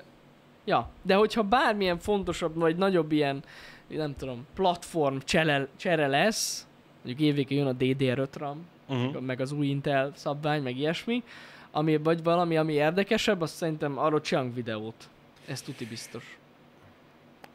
[0.66, 3.44] ja, de hogyha bármilyen fontosabb, vagy nagyobb ilyen,
[3.88, 6.68] nem tudom, platform csere, csere lesz,
[7.04, 9.20] mondjuk évvégén jön a DDR5 RAM, Uh-huh.
[9.22, 11.24] meg az új Intel szabvány, meg ilyesmi,
[11.72, 15.10] ami, vagy valami, ami érdekesebb, azt szerintem arról csinálunk videót.
[15.48, 16.38] Ez tuti biztos.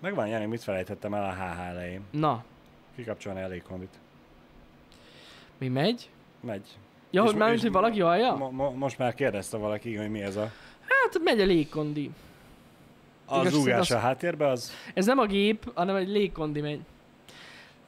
[0.00, 2.00] Megvan, Jani, mit felejtettem el a HH elején?
[2.10, 2.44] Na,
[2.96, 3.94] Kikapcsolni elég kombit.
[5.58, 6.10] mi megy?
[6.40, 6.66] Megy.
[7.10, 8.34] Ja, És hogy már hogy valaki hallja?
[8.34, 10.52] Mo- mo- most már kérdezte valaki, hogy mi ez a...
[10.88, 12.10] Hát megy a légkondi.
[13.26, 14.72] Az- a háttérbe, az...
[14.94, 16.80] Ez nem a gép, hanem egy légkondi megy.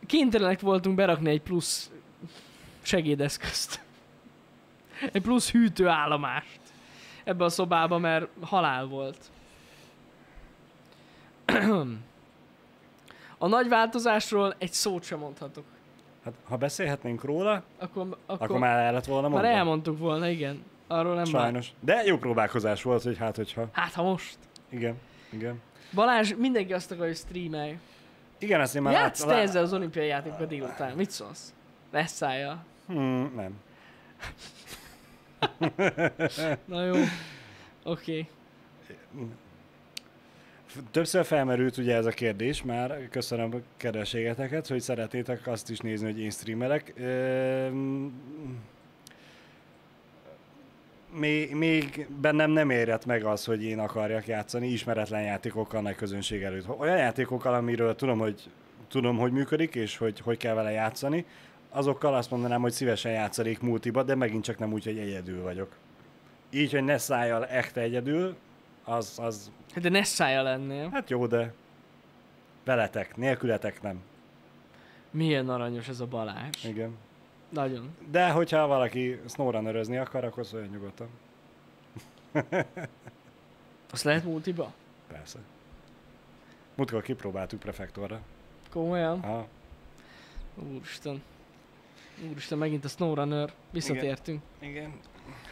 [0.07, 1.91] Kénytelenek voltunk berakni egy plusz
[2.83, 3.81] segédeszközt.
[5.12, 6.61] Egy plusz hűtőállomást
[7.25, 9.18] ebbe a szobába, mert halál volt.
[13.39, 15.64] A nagy változásról egy szót sem mondhatok.
[16.25, 19.59] Hát, ha beszélhetnénk róla, Akkor, akkor, akkor, már el lett volna már mondva.
[19.59, 20.64] elmondtuk volna, igen.
[20.87, 21.43] Arról nem már.
[21.43, 21.73] Sajnos.
[21.81, 23.68] De jó próbálkozás volt, hogy hát, hogyha...
[23.73, 24.39] Hát ha most.
[24.68, 24.95] Igen,
[25.31, 25.61] igen.
[25.95, 27.79] Balázs, mindenki azt akarja, hogy streamelj.
[28.39, 30.97] Igen, ezt én már Játsz te ezzel az olimpiai játékokkal délután.
[30.97, 31.55] Mit szólsz?
[31.91, 32.64] Lesszállja.
[32.87, 33.61] Hmm, nem.
[36.64, 36.95] Na jó.
[37.83, 38.27] Oké.
[39.12, 39.29] Okay.
[40.91, 46.07] Többször felmerült ugye ez a kérdés már, köszönöm a kedvességeteket, hogy szeretnétek azt is nézni,
[46.07, 46.95] hogy én streamelek.
[51.12, 56.43] Még, még bennem nem érett meg az, hogy én akarjak játszani ismeretlen játékokkal nagy közönség
[56.43, 56.79] előtt.
[56.79, 58.51] Olyan játékokkal, amiről tudom, hogy,
[58.89, 61.25] tudom, hogy működik, és hogy, hogy kell vele játszani,
[61.71, 65.77] azokkal azt mondanám, hogy szívesen játszanék multiba, de megint csak nem úgy, hogy egyedül vagyok.
[66.51, 68.37] Így, hogy ne szálljal ekte egyedül,
[68.91, 70.88] az, az Hát de ne szállja lennél.
[70.93, 71.53] Hát jó, de
[72.64, 74.03] veletek, nélkületek nem.
[75.11, 76.64] Milyen aranyos ez a Balázs.
[76.64, 76.97] Igen.
[77.49, 77.97] Nagyon.
[78.11, 81.09] De hogyha valaki snowrunnerözni akar, akkor szóljon nyugodtan.
[83.93, 84.72] Azt lehet multiba?
[85.09, 85.38] Persze.
[86.74, 88.20] Múltkor kipróbáltuk prefektorra.
[88.70, 89.20] Komolyan?
[89.20, 89.47] Aha.
[90.72, 91.22] Úristen.
[92.30, 93.53] Úristen, megint a SnowRunner.
[93.70, 94.43] Visszatértünk.
[94.59, 94.93] Igen.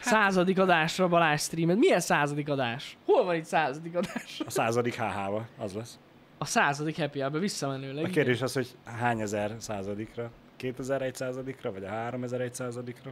[0.01, 1.77] Századik adásra Balázs streamet.
[1.77, 2.97] Milyen századik adás?
[3.05, 4.43] Hol van itt századik adás?
[4.47, 5.99] A századik HH-ba, az lesz.
[6.39, 8.05] A századik happy hour visszamenőleg.
[8.05, 10.31] A kérdés az, hogy hány ezer századikra?
[10.57, 13.11] 2001 századikra, vagy a 3001 századikra?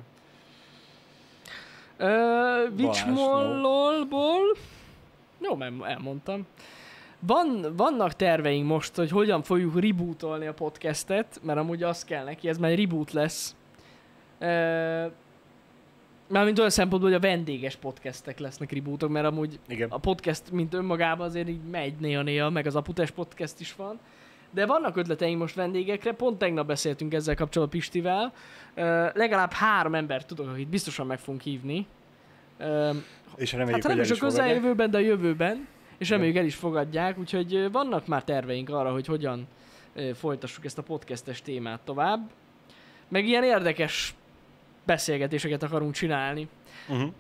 [1.97, 2.07] Ö,
[2.77, 4.57] Balázs, Witchmollolból...
[5.41, 6.47] Jó, mert elmondtam.
[7.19, 12.49] Van, vannak terveink most, hogy hogyan fogjuk rebootolni a podcastet, mert amúgy az kell neki,
[12.49, 13.57] ez már reboot lesz.
[14.39, 15.07] Ö,
[16.29, 19.89] Mármint olyan szempontból, hogy a vendéges podcastek lesznek rebootok, mert amúgy Igen.
[19.91, 23.99] a podcast, mint önmagában azért így megy néha-néha, meg az Aputes podcast is van.
[24.51, 28.33] De vannak ötleteink most vendégekre, pont tegnap beszéltünk ezzel kapcsolatban Pistivel.
[28.75, 31.87] Ö, legalább három embert tudok, akit biztosan meg fogunk hívni.
[32.59, 32.91] Ö,
[33.37, 35.67] És reméljük, hát nem is a közeljövőben, de a jövőben.
[35.99, 36.19] És Igen.
[36.19, 39.47] reméljük el is fogadják, úgyhogy vannak már terveink arra, hogy hogyan
[40.15, 42.31] folytassuk ezt a podcastes témát tovább.
[43.09, 44.15] Meg ilyen érdekes
[44.87, 46.49] beszélgetéseket akarunk csinálni.
[46.89, 47.13] Uh-huh.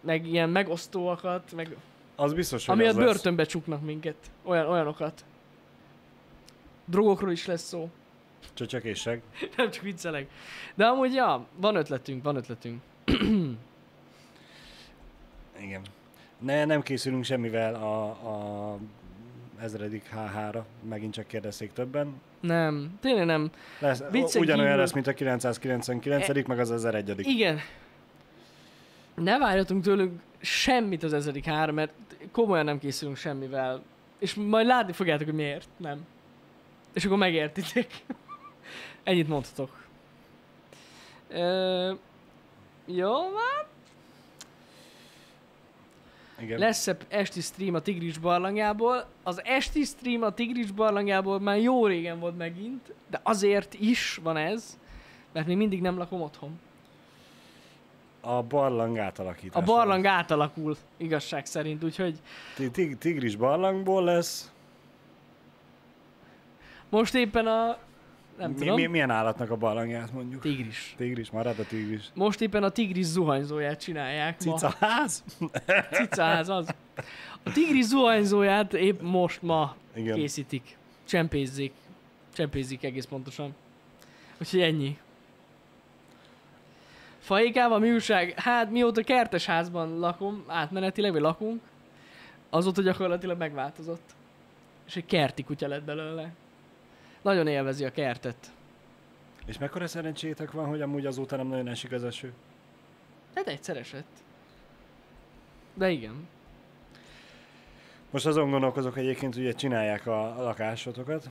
[0.00, 1.76] Meg ilyen megosztóakat, meg
[2.16, 3.04] Az biztos, hogy ami a az lesz.
[3.04, 4.16] börtönbe csuknak minket.
[4.42, 5.24] Olyan, olyanokat.
[6.84, 7.90] Drogokról is lesz szó.
[8.54, 9.22] Csöcsök és seg.
[9.56, 10.30] Nem csak viccelek.
[10.74, 12.80] De amúgy, ja, van ötletünk, van ötletünk.
[15.60, 15.82] Igen.
[16.38, 18.78] Ne, nem készülünk semmivel a, a
[19.60, 22.20] ezredik HH-ra, megint csak kérdezték többen.
[22.40, 23.50] Nem, tényleg nem.
[23.78, 27.58] Lesz, Viccen ugyanolyan kívül- lesz, mint a 999 meg az 1001 Igen.
[29.14, 31.92] Ne várjatunk tőlünk semmit az ezedik három, mert
[32.32, 33.82] komolyan nem készülünk semmivel.
[34.18, 35.68] És majd látni fogjátok, hogy miért.
[35.76, 36.06] Nem.
[36.92, 37.86] És akkor megértitek.
[39.04, 39.84] Ennyit mondhatok.
[41.28, 41.92] Ö,
[42.86, 43.66] jó, van.
[46.38, 46.58] Igen.
[46.58, 49.06] Lesz -e esti stream a Tigris barlangjából.
[49.22, 54.36] Az esti stream a Tigris barlangjából már jó régen volt megint, de azért is van
[54.36, 54.78] ez,
[55.32, 56.58] mert még mindig nem lakom otthon.
[58.20, 59.58] A barlang átalakítása.
[59.58, 62.18] A barlang átalakul, igazság szerint, úgyhogy
[62.54, 64.50] Ti- tig- Tigris barlangból lesz.
[66.88, 67.78] most éppen a...
[68.38, 68.74] Nem mi, tudom.
[68.74, 70.40] mi, milyen állatnak a barlangját mondjuk?
[70.42, 70.94] Tigris.
[70.96, 72.10] Tigris, marad a tigris.
[72.14, 74.44] Most éppen a tigris zuhanyzóját csinálják.
[74.44, 74.52] Ma.
[74.52, 75.24] Cicaház?
[75.90, 76.74] Cicaház az.
[77.42, 80.14] A tigris zuhanyzóját épp most ma Igen.
[80.14, 80.76] készítik.
[81.04, 81.72] Csempézzék.
[82.34, 83.54] Csempézik egész pontosan.
[84.40, 84.98] Úgyhogy ennyi.
[87.18, 88.34] Faékával mi újság?
[88.36, 91.62] Hát mióta kertes házban lakom, átmenetileg, vagy lakunk,
[92.50, 94.14] azóta gyakorlatilag megváltozott.
[94.86, 96.32] És egy kerti kutya lett belőle.
[97.26, 98.50] Nagyon élvezi a kertet.
[99.46, 102.32] És mekkora szerencsétek van, hogy amúgy azóta nem nagyon esik az eső?
[103.34, 104.06] Hát egyszer esett.
[105.74, 106.28] De igen.
[108.10, 111.28] Most azon gondolkozok egyébként, hogy csinálják a, a lakásotokat.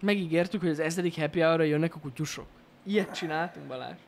[0.00, 2.46] Megígértük, hogy az ezredik happy hour jönnek a kutyusok.
[2.82, 3.98] Ilyet csináltunk, Balázs.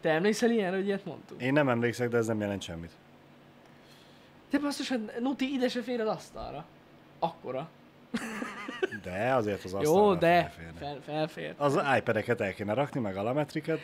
[0.00, 1.40] Te emlékszel ilyenre, hogy ilyet mondtunk?
[1.40, 2.92] Én nem emlékszek, de ez nem jelent semmit.
[4.50, 6.64] Te basszus, hát Nuti ide se fér az asztalra.
[7.18, 7.70] Akkora.
[9.02, 10.78] De azért az Jó, de felférne.
[10.78, 11.54] fel, felfér.
[11.56, 13.80] Az iPad-eket el kéne rakni, meg a lametriket,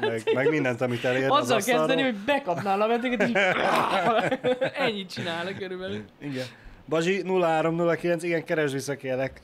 [0.00, 1.86] meg, meg mindent, amit elér az Azzal asztalról.
[1.86, 3.32] kezdeni, hogy bekapnál a veteket, és
[4.84, 6.04] ennyit csinálnak körülbelül.
[6.18, 6.46] Igen.
[6.88, 9.40] Bazsi 0309, igen, keresd vissza kérlek.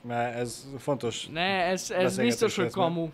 [0.00, 1.26] Mert ez fontos.
[1.26, 3.08] Ne, ez, ez biztos, hogy kamu.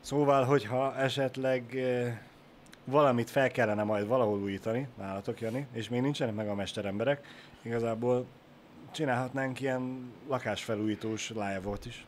[0.00, 2.18] Szóval, hogyha esetleg eh,
[2.86, 7.26] valamit fel kellene majd valahol újítani, nálatok Jani, és még nincsenek meg a mesteremberek,
[7.62, 8.26] igazából
[8.90, 12.06] csinálhatnánk ilyen lakásfelújítós live-ot is.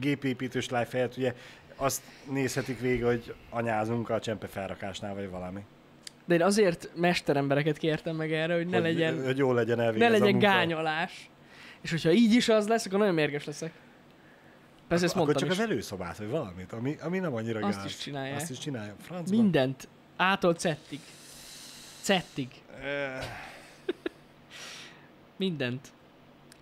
[0.00, 1.34] Gépépítős live helyett ugye
[1.76, 5.64] azt nézhetik végig, hogy anyázunk a csempe felrakásnál, vagy valami.
[6.24, 10.08] De én azért mesterembereket kértem meg erre, hogy ne hogy, legyen, Hogy jó legyen ne
[10.08, 11.30] legyen gányolás.
[11.80, 13.72] És hogyha így is az lesz, akkor nagyon mérges leszek.
[14.88, 15.64] Persze ezt Akkor mondtam csak is.
[15.64, 17.86] az előszobát, vagy valamit, ami, ami nem annyira Azt gáz.
[17.86, 18.36] is csinálják.
[18.36, 18.94] Azt is csinálja.
[19.00, 19.36] Francba.
[19.36, 19.88] Mindent.
[20.16, 21.00] Ától cettig.
[22.00, 22.48] Cettig.
[22.82, 23.24] Eh,
[25.36, 25.92] Mindent.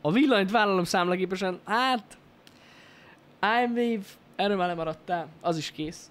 [0.01, 2.19] A villanyt vállalom számlagépesen, hát...
[3.41, 4.03] iWave,
[4.37, 6.11] erről már lemaradtál, az is kész.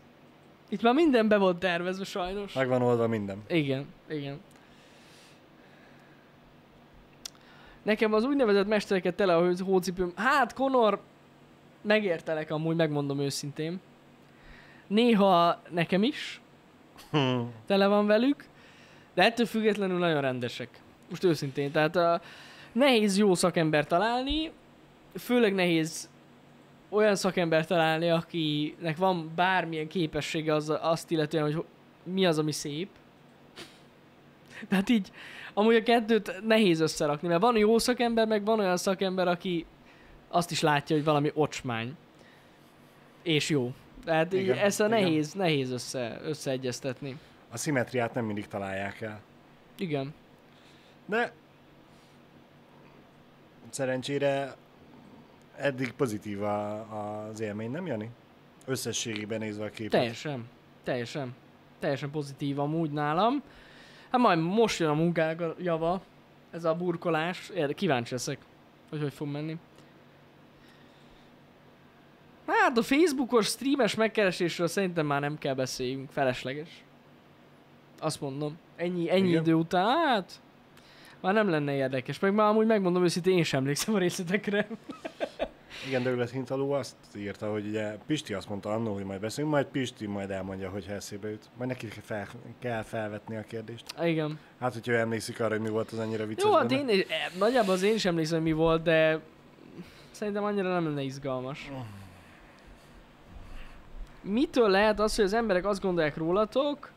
[0.70, 2.54] Itt már minden be volt tervezve sajnos.
[2.54, 3.44] Meg van oldva minden.
[3.48, 4.40] Igen, igen.
[7.84, 10.12] Nekem az úgynevezett mestereket tele a hó- hócipőm.
[10.16, 11.02] Hát, Conor,
[11.82, 13.80] megértelek amúgy, megmondom őszintén.
[14.88, 16.42] Néha nekem is
[17.68, 18.46] Tele van velük,
[19.14, 20.70] de ettől függetlenül nagyon rendesek.
[21.10, 22.22] Most őszintén, tehát a,
[22.72, 24.52] nehéz jó szakember találni,
[25.18, 26.10] főleg nehéz
[26.90, 31.66] olyan szakember találni, akinek van bármilyen képessége az, azt illetően, hogy ho-
[32.04, 32.90] mi az, ami szép.
[34.68, 35.12] Tehát így,
[35.54, 39.66] amúgy a kettőt nehéz összerakni, mert van jó szakember, meg van olyan szakember, aki
[40.28, 41.96] azt is látja, hogy valami ocsmány.
[43.22, 43.74] És jó.
[44.04, 45.02] Tehát Igen, ezt a igen.
[45.02, 47.18] nehéz, nehéz össze, összeegyeztetni.
[47.52, 49.22] A szimmetriát nem mindig találják el.
[49.78, 50.14] Igen.
[51.06, 51.34] De
[53.70, 54.56] szerencsére
[55.56, 58.10] eddig pozitív a, az élmény, nem Jani?
[58.66, 59.92] Összességében nézve a képet.
[59.92, 60.50] Teljesen.
[60.84, 61.36] Teljesen.
[61.80, 63.44] Teljesen pozitív amúgy nálam.
[64.10, 66.02] Hát majd most jön a munkák a java,
[66.52, 67.52] ez a burkolás.
[67.76, 68.38] Kíváncsi leszek,
[68.90, 69.58] hogy hogy fog menni.
[72.60, 76.84] Hát a Facebookos streames megkeresésről szerintem már nem kell beszéljünk, felesleges.
[78.00, 78.58] Azt mondom.
[78.76, 79.42] Ennyi, ennyi Igen.
[79.42, 80.42] idő után, hát
[81.20, 82.20] már nem lenne érdekes.
[82.20, 84.68] Meg már amúgy megmondom őszintén, én sem emlékszem a részletekre.
[85.88, 89.66] Igen, Douglas Hintaló azt írta, hogy ugye Pisti azt mondta annó, hogy majd beszélünk, majd
[89.66, 91.50] Pisti majd elmondja, hogy eszébe jut.
[91.58, 92.28] Majd neki fel,
[92.60, 93.86] kell felvetni a kérdést.
[94.04, 94.40] Igen.
[94.60, 97.06] Hát, hogyha ő emlékszik arra, hogy mi volt az annyira vicces Jó, hát én, eh,
[97.38, 99.20] nagyjából az én is emlékszem, hogy mi volt, de
[100.12, 101.72] szerintem annyira nem lenne izgalmas.
[104.22, 106.92] Mitől lehet az, hogy az emberek azt gondolják rólatok,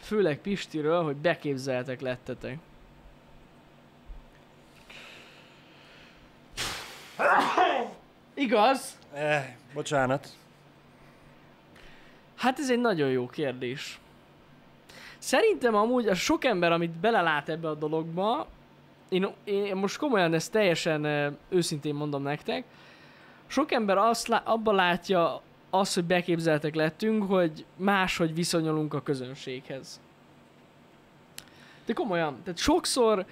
[0.00, 2.58] főleg Pistiről, hogy beképzeltek lettetek?
[8.34, 8.98] Igaz?
[9.12, 10.28] Eh, bocsánat.
[12.36, 14.00] Hát ez egy nagyon jó kérdés.
[15.18, 18.46] Szerintem amúgy a sok ember, amit belelát ebbe a dologba,
[19.08, 22.64] én, én most komolyan ezt teljesen ö, őszintén mondom nektek,
[23.46, 25.42] sok ember azt lá, abban látja
[25.78, 30.00] azt, hogy beképzeltek lettünk, hogy máshogy viszonyulunk a közönséghez.
[31.86, 33.24] De komolyan, tehát sokszor,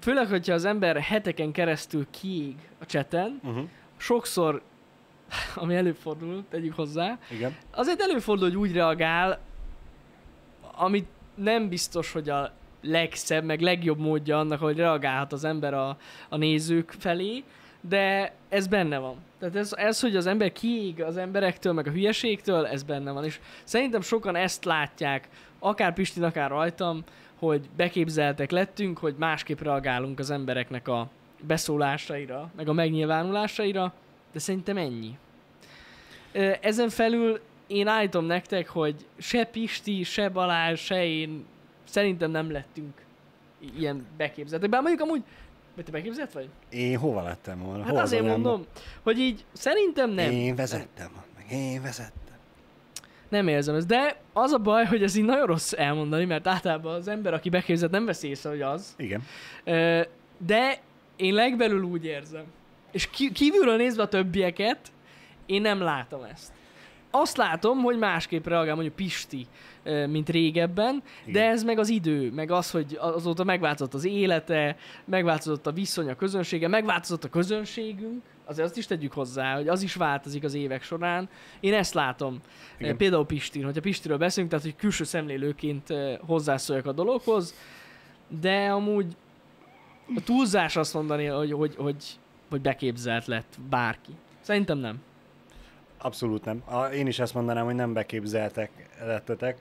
[0.00, 3.68] főleg, hogyha az ember heteken keresztül kiég a cseten, Uh-huh.
[3.96, 4.62] sokszor,
[5.54, 7.56] ami előfordul, tegyük hozzá, Igen.
[7.70, 9.38] azért előfordul, hogy úgy reagál,
[10.76, 15.96] amit nem biztos, hogy a legszebb, meg legjobb módja annak, hogy reagálhat az ember a,
[16.28, 17.44] a nézők felé,
[17.80, 19.16] de ez benne van.
[19.38, 23.24] Tehát ez, ez, hogy az ember kiég az emberektől, meg a hülyeségtől, ez benne van.
[23.24, 25.28] És szerintem sokan ezt látják,
[25.58, 27.04] akár Pistin, akár rajtam,
[27.38, 31.08] hogy beképzeltek lettünk, hogy másképp reagálunk az embereknek a
[31.46, 33.92] beszólásaira, meg a megnyilvánulásaira,
[34.32, 35.18] de szerintem ennyi.
[36.60, 41.46] Ezen felül én állítom nektek, hogy se Pisti, se Balázs, se én
[41.84, 42.92] szerintem nem lettünk
[43.78, 44.70] ilyen beképzeltek.
[44.70, 45.22] Bár mondjuk amúgy,
[45.74, 46.48] vagy te beképzelt vagy?
[46.70, 47.82] Én hova lettem volna?
[47.82, 48.50] Hát Hol az azért anyámban?
[48.50, 48.66] mondom,
[49.02, 50.30] hogy így szerintem nem.
[50.30, 52.18] Én vezettem, meg én vezettem.
[53.28, 53.86] Nem érzem ezt.
[53.86, 57.48] De az a baj, hogy ez így nagyon rossz elmondani, mert általában az ember, aki
[57.48, 58.94] beképzett, nem veszi észre, hogy az.
[58.96, 59.22] Igen.
[60.38, 60.78] De
[61.16, 62.44] én legbelül úgy érzem.
[62.92, 64.78] És kívülről nézve a többieket,
[65.46, 66.52] én nem látom ezt.
[67.10, 69.46] Azt látom, hogy másképp reagál mondjuk Pisti,
[69.84, 71.52] mint régebben, de Igen.
[71.52, 76.14] ez meg az idő, meg az, hogy azóta megváltozott az élete, megváltozott a viszony a
[76.14, 80.82] közönsége, megváltozott a közönségünk, azért azt is tegyük hozzá, hogy az is változik az évek
[80.82, 81.28] során.
[81.60, 82.40] Én ezt látom.
[82.78, 82.96] Igen.
[82.96, 85.88] Például Pistin, hogyha Pistiről beszélünk, tehát hogy külső szemlélőként
[86.26, 87.54] hozzászóljak a dologhoz,
[88.40, 89.16] de amúgy
[90.16, 92.04] a túlzás azt mondani, hogy, hogy, hogy,
[92.50, 94.12] hogy beképzelt lett bárki.
[94.40, 95.02] Szerintem nem.
[95.98, 96.62] Abszolút nem.
[96.64, 98.70] A, én is ezt mondanám, hogy nem beképzeltek
[99.04, 99.58] lettetek,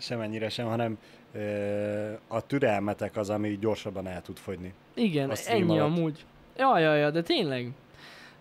[0.00, 0.98] semennyire sem, hanem
[1.34, 4.74] ö, a türelmetek az, ami gyorsabban el tud fogyni.
[4.94, 5.96] Igen, ennyi alatt.
[5.96, 6.24] amúgy.
[6.56, 7.70] Ja, ja, ja, de tényleg.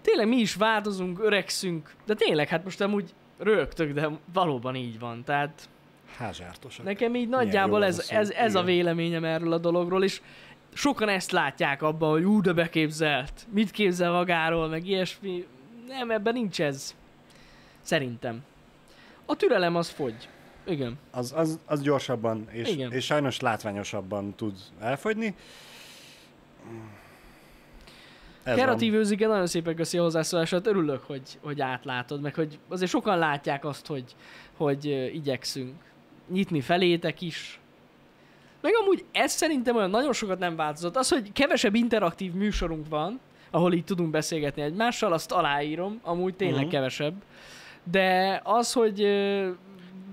[0.01, 5.23] Tényleg mi is változunk, öregszünk, de tényleg, hát most amúgy rögtök, de valóban így van.
[5.23, 5.69] Tehát
[6.17, 6.85] Házsártosak.
[6.85, 8.15] nekem így nagyjából ez, szó.
[8.15, 10.21] ez, ez a véleményem erről a dologról, és
[10.73, 13.47] sokan ezt látják abban, hogy ú, de beképzelt.
[13.53, 15.47] Mit képzel magáról, meg ilyesmi.
[15.87, 16.95] Nem, ebben nincs ez.
[17.81, 18.43] Szerintem.
[19.25, 20.29] A türelem az fogy.
[20.63, 20.97] Igen.
[21.11, 22.91] Az, az, az gyorsabban és, Igen.
[22.91, 25.35] és sajnos látványosabban tud elfogyni.
[28.43, 32.91] Ez Keratív őzike, nagyon szépen köszi a hozzászólását, örülök, hogy, hogy átlátod, meg hogy azért
[32.91, 34.15] sokan látják azt, hogy,
[34.57, 35.73] hogy igyekszünk
[36.27, 37.59] nyitni felétek is.
[38.61, 40.95] Meg amúgy ez szerintem olyan nagyon sokat nem változott.
[40.95, 43.19] Az, hogy kevesebb interaktív műsorunk van,
[43.51, 46.71] ahol így tudunk beszélgetni egymással, azt aláírom, amúgy tényleg uh-huh.
[46.71, 47.13] kevesebb.
[47.83, 48.99] De az, hogy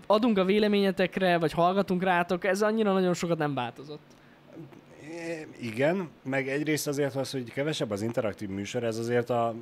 [0.06, 4.14] adunk a véleményetekre, vagy hallgatunk rátok, ez annyira nagyon sokat nem változott.
[5.60, 9.54] Igen, meg egyrészt azért az, hogy kevesebb az interaktív műsor, ez azért a,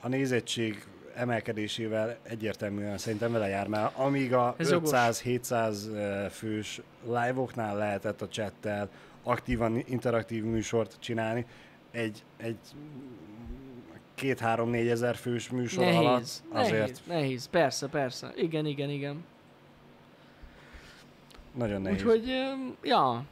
[0.00, 0.84] a nézettség
[1.14, 4.90] emelkedésével egyértelműen szerintem vele jár, mert amíg a Ez jogos.
[4.92, 8.88] 500-700 eh, fős live-oknál lehetett a chattel
[9.22, 11.46] aktívan interaktív műsort csinálni,
[11.90, 12.58] egy, egy
[14.14, 18.32] két-három-négy ezer fős műsor alatt Nehéz, azért nehéz, nehéz, persze, persze.
[18.36, 19.24] Igen, igen, igen.
[21.54, 21.96] Nagyon nehéz.
[22.04, 22.28] Úgyhogy,
[22.82, 23.24] ja.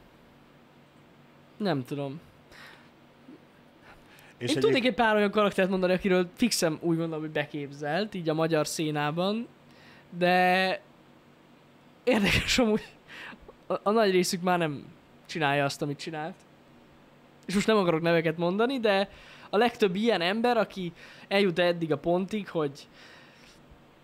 [1.57, 2.19] Nem tudom.
[4.37, 8.13] És Én egyéb- tudnék egy pár olyan karaktert mondani, akiről fixem úgy gondolom, hogy beképzelt,
[8.13, 9.47] így a magyar szénában,
[10.09, 10.81] de
[12.03, 12.83] érdekes amúgy,
[13.67, 14.85] a, a nagy részük már nem
[15.25, 16.35] csinálja azt, amit csinált.
[17.45, 19.09] És most nem akarok neveket mondani, de
[19.49, 20.93] a legtöbb ilyen ember, aki
[21.27, 22.87] eljut eddig a pontig, hogy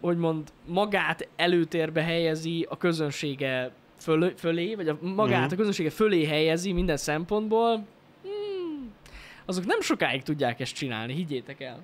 [0.02, 3.72] hogy mond, magát előtérbe helyezi a közönsége
[4.04, 5.54] fölé, fölé vagy a, magát Mhm.
[5.54, 7.86] a közönsége fölé helyezi minden szempontból,
[8.24, 8.92] hmm,
[9.46, 11.84] azok nem sokáig tudják ezt csinálni, higgyétek el.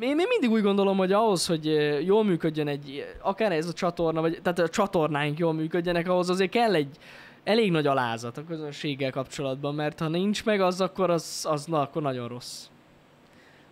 [0.00, 1.64] én még mindig úgy gondolom, hogy ahhoz, hogy
[2.04, 6.50] jól működjön egy, akár ez a csatorna, vagy tehát a csatornáink jól működjenek, ahhoz azért
[6.50, 6.96] kell egy
[7.44, 11.80] elég nagy alázat a közönséggel kapcsolatban, mert ha nincs meg az, akkor az, az na,
[11.80, 12.66] akkor nagyon rossz.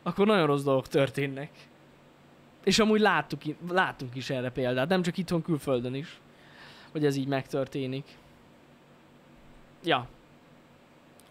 [0.02, 1.50] Akkor nagyon rossz dolgok történnek.
[2.64, 3.40] És amúgy láttuk,
[3.70, 6.20] láttunk is erre példát, nem csak itthon, külföldön is,
[6.94, 8.04] hogy ez így megtörténik.
[9.84, 10.06] Ja,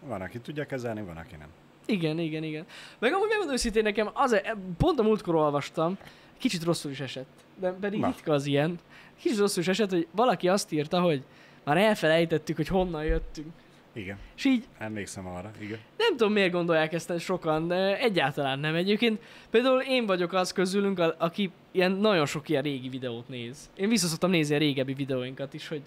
[0.00, 1.48] Van, aki tudja kezelni, van, aki nem.
[1.86, 2.66] igen, igen, igen.
[2.98, 4.40] Meg amúgy megmondom őszintén nekem, az,
[4.78, 5.98] pont a múltkor olvastam,
[6.38, 8.06] kicsit rosszul is esett, de pedig Na.
[8.06, 8.78] ritka az ilyen.
[9.20, 11.24] Kicsit rosszul is esett, hogy valaki azt írta, hogy
[11.64, 13.52] már elfelejtettük, hogy honnan jöttünk.
[13.94, 15.78] Igen, És így emlékszem arra, igen.
[15.96, 18.74] nem tudom, miért gondolják ezt sokan, de egyáltalán nem.
[18.74, 19.20] Egyébként
[19.50, 23.70] például én vagyok az közülünk, a- aki ilyen nagyon sok ilyen régi videót néz.
[23.76, 25.82] Én visszaszoktam nézni a régebbi videóinkat is, hogy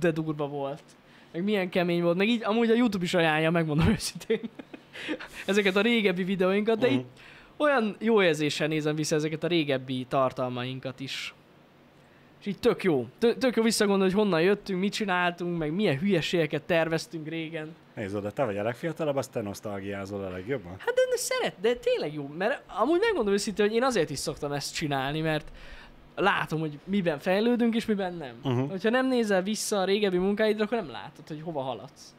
[0.00, 0.82] de durva volt.
[1.32, 2.16] Meg milyen kemény volt.
[2.16, 4.40] Meg így amúgy a YouTube is ajánlja, megmondom őszintén.
[5.46, 6.94] ezeket a régebbi videóinkat, de Mhm.
[6.96, 7.04] így
[7.56, 11.34] olyan jó érzéssel nézem vissza ezeket a régebbi tartalmainkat is.
[12.40, 13.06] És így tök jó.
[13.18, 17.74] Tök, jó visszagondolni, hogy honnan jöttünk, mit csináltunk, meg milyen hülyeségeket terveztünk régen.
[17.94, 20.74] Nézd oda, te vagy a legfiatalabb, azt te nosztalgiázol a legjobban.
[20.78, 24.18] Hát de, de szeret, de tényleg jó, mert amúgy megmondom őszintén, hogy én azért is
[24.18, 25.50] szoktam ezt csinálni, mert
[26.14, 28.34] látom, hogy miben fejlődünk és miben nem.
[28.42, 28.70] Uh-huh.
[28.70, 32.14] Hogyha nem nézel vissza a régebbi munkáidra, akkor nem látod, hogy hova haladsz.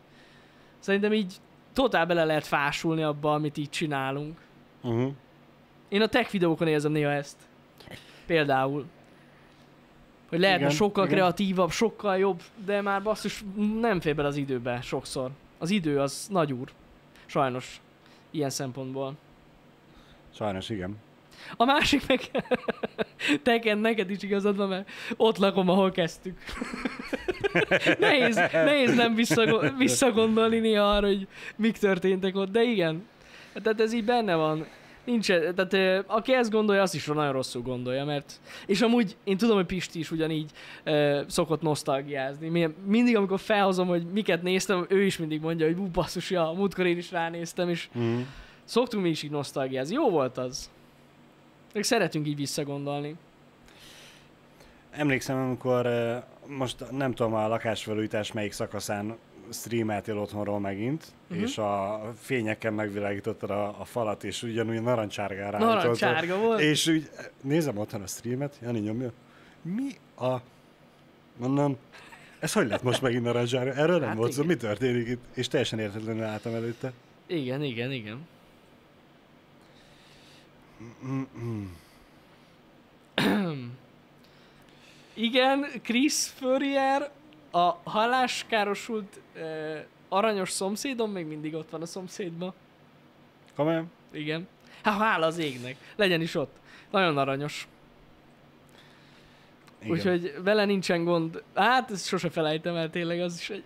[0.79, 1.33] Szerintem így
[1.73, 4.39] totál bele lehet fásulni abba, amit így csinálunk.
[4.83, 5.11] Uh-huh.
[5.89, 7.37] Én a tech videókon érzem néha ezt.
[8.25, 8.85] Például.
[10.29, 11.17] Hogy lehetne Igen, sokkal igen.
[11.17, 13.43] kreatívabb, sokkal jobb, de már basszus
[13.79, 15.29] nem fér bele az időbe sokszor.
[15.57, 16.71] Az idő az nagy úr.
[17.25, 17.81] Sajnos.
[18.31, 19.13] Ilyen szempontból.
[20.33, 20.97] Sajnos igen.
[21.57, 22.19] A másik meg...
[23.43, 26.37] Teken, neked is igazad van, mert ott lakom, ahol kezdtük.
[27.99, 33.07] nehéz, nehéz nem visszago- visszagondolni néha arra, hogy mik történtek ott, de igen.
[33.53, 34.65] Tehát ez így benne van.
[35.07, 38.39] Nincs, tehát ö, aki ezt gondolja, az is nagyon rosszul gondolja, mert...
[38.65, 40.51] És amúgy én tudom, hogy Pisti is ugyanígy
[40.83, 42.49] ö, szokott nosztalgiázni.
[42.49, 46.51] Mi- Mindig, amikor felhozom, hogy miket néztem, ő is mindig mondja, hogy bú, basszus, ja,
[46.55, 48.19] múltkor én is ránéztem, és Uh-huh.
[48.63, 49.93] Szoktunk mi is így nosztalgiázni.
[49.93, 50.69] Jó volt az.
[51.73, 53.15] Meg szeretünk így visszagondolni.
[54.91, 59.17] Emlékszem, amikor eh, most nem tudom a lakásfelújítás melyik szakaszán
[59.51, 61.47] streameltél otthonról megint, uh-huh.
[61.47, 65.75] és a fényekkel megvilágítottad a, a falat, és ugyanúgy narancsárgára állítottad.
[65.75, 66.59] Narancsárga volt.
[66.59, 67.09] És úgy
[67.41, 69.11] nézem otthon a streamet, Jani nyomja.
[69.61, 69.89] Mi
[70.25, 70.41] a...
[71.37, 71.77] Mondom,
[72.39, 73.73] ez hogy lett most megint narancsárga?
[73.73, 75.23] Erről nem Hát volt szó, mi történik itt?
[75.33, 76.91] És teljesen értetlenül álltam előtte.
[77.27, 78.27] Igen, igen, igen.
[85.13, 87.11] Igen, Chris Furrier,
[87.51, 89.77] a halláskárosult uh,
[90.09, 92.53] aranyos szomszédom még mindig ott van a szomszédban.
[93.55, 93.91] Komolyan?
[94.11, 94.47] Igen.
[94.83, 95.75] Hát hála az égnek.
[95.95, 96.55] Legyen is ott.
[96.91, 97.67] Nagyon aranyos.
[99.79, 99.91] Igen.
[99.91, 101.43] Úgyhogy vele nincsen gond.
[101.53, 103.63] Hát, ezt sose felejtem el tényleg, az is egy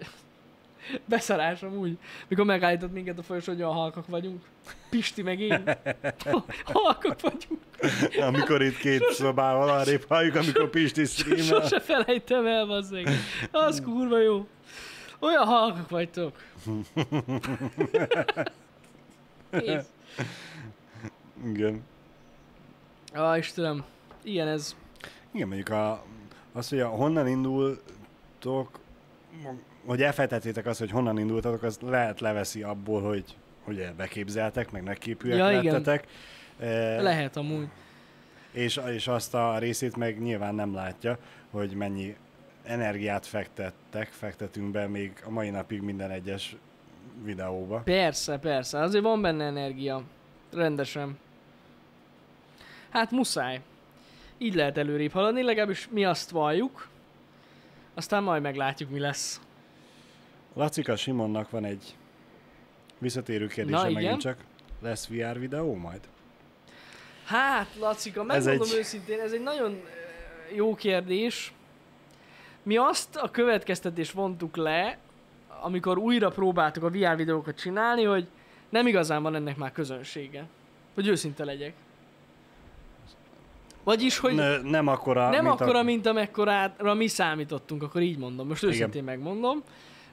[1.05, 1.97] beszarás amúgy.
[2.27, 4.41] Mikor megállított minket a folyosó, hogy olyan halkak vagyunk.
[4.89, 5.63] Pisti meg én.
[6.73, 7.61] halkak vagyunk.
[8.19, 11.43] Amikor itt két szobával arrébb halljuk, amikor Pisti streamel.
[11.43, 13.09] Sose felejtem el, bazzeg.
[13.51, 14.47] Az kurva jó.
[15.19, 16.43] Olyan halkak vagytok.
[19.51, 19.85] Kész.
[21.45, 21.83] Igen.
[23.13, 23.83] Ah, Istenem.
[24.23, 24.75] Ilyen ez.
[25.31, 26.03] Igen, mondjuk a,
[26.53, 28.79] az, hogy a, honnan indultok,
[29.85, 33.23] hogy elfejtettétek azt, hogy honnan indultatok, az lehet leveszi abból, hogy
[33.67, 35.63] ugye beképzeltek, meg megképűek Ja, igen.
[35.73, 36.07] lettetek.
[36.59, 37.67] E, Lehet amúgy.
[38.51, 41.17] és, és azt a részét meg nyilván nem látja,
[41.51, 42.15] hogy mennyi
[42.63, 46.55] energiát fektettek, fektetünk be még a mai napig minden egyes
[47.23, 47.77] videóba.
[47.79, 48.79] Persze, persze.
[48.79, 50.01] Azért van benne energia.
[50.53, 51.17] Rendesen.
[52.89, 53.61] Hát muszáj.
[54.37, 56.87] Így lehet előrébb haladni, legalábbis mi azt valljuk.
[57.93, 59.41] Aztán majd meglátjuk, mi lesz.
[60.53, 61.95] Lacika Simonnak van egy
[62.97, 64.01] visszatérő kérdése Na, igen.
[64.03, 64.37] megint csak.
[64.81, 65.99] Lesz VR videó majd?
[67.25, 71.53] Hát, Lacika, megmondom egy- őszintén, ez egy nagyon ö, jó kérdés.
[72.63, 74.97] Mi azt a következtetést vontuk le,
[75.61, 78.27] amikor újra próbáltuk a VR videókat csinálni, hogy
[78.69, 80.45] nem igazán van ennek már közönsége.
[80.93, 81.73] Hogy őszinte legyek.
[83.83, 85.83] Vagyis, hogy Ne, nem akkora, nem mint akkora, a...
[85.83, 88.47] mint amekkorára mi számítottunk, akkor így mondom.
[88.47, 89.63] Most őszintén megmondom.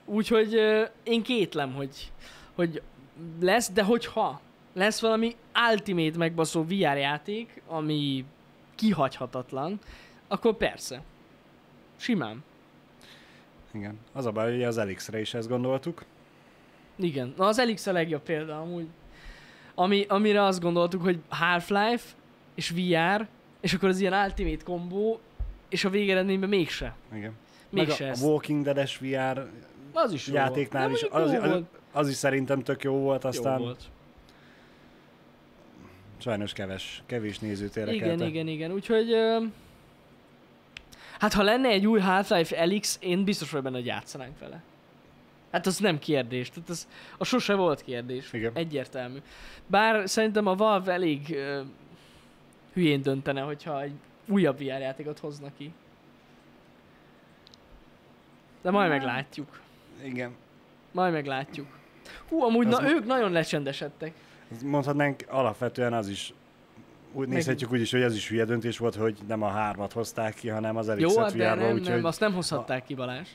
[0.09, 2.12] Úgyhogy ö, én kétlem, hogy,
[2.54, 2.82] hogy
[3.40, 4.40] lesz, de hogyha
[4.72, 5.36] lesz valami
[5.70, 8.24] ultimate megbaszó VR játék, ami
[8.74, 9.78] kihagyhatatlan,
[10.28, 11.02] akkor persze.
[11.96, 12.44] Simán.
[13.72, 13.98] Igen.
[14.12, 16.04] Az a baj, hogy az Elix-re is ezt gondoltuk.
[16.96, 17.34] Igen.
[17.36, 18.86] Na az Elix a legjobb példa amúgy.
[19.74, 22.04] Ami, amire azt gondoltuk, hogy Half-Life,
[22.54, 23.26] és VR,
[23.61, 25.20] és akkor az ilyen Ultimate kombó,
[25.68, 26.94] és a végeredményben mégse.
[27.12, 27.32] Igen.
[27.70, 28.22] Meg Mégse a, a ez.
[28.22, 29.48] Walking Dead-es VR
[29.93, 31.03] Az is jó játéknál volt.
[31.03, 31.64] is, Nem, az, jó az, volt.
[31.93, 33.82] az is szerintem tök jó volt, aztán Jó volt.
[36.18, 38.72] sajnos keves, kevés nézőt Igen, igen, igen.
[38.72, 39.12] Úgyhogy...
[39.12, 39.45] Ö...
[41.18, 44.62] Hát ha lenne egy új Half-Life Elix, én biztos vagyok benne, hogy játszanánk vele.
[45.53, 46.51] Hát az nem kérdés.
[46.51, 48.32] Tehát az, az sose volt kérdés.
[48.32, 48.53] Igen.
[48.55, 49.18] Egyértelmű.
[49.66, 51.61] Bár szerintem a Valve elég ö,
[52.72, 53.93] hülyén döntene, hogyha egy
[54.26, 55.72] újabb VR játékot hoznak ki.
[58.62, 59.61] De majd meglátjuk.
[60.05, 60.34] Igen.
[60.92, 61.66] Majd meglátjuk.
[62.28, 64.12] Hú, amúgy na, ma- ők nagyon lecsendesedtek.
[64.64, 66.34] Mondhatnánk alapvetően az is,
[67.12, 70.34] úgy nézhetjük úgy is, hogy ez is hülye döntés volt, hogy nem a hármat hozták
[70.34, 73.28] ki, hanem az elix Jó, hát de nem, úgyhogy nem, azt nem hozhatták ki Balázs.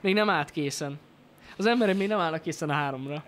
[0.00, 0.98] Még nem állt készen.
[1.56, 3.24] Az emberek még nem állnak készen a háromra.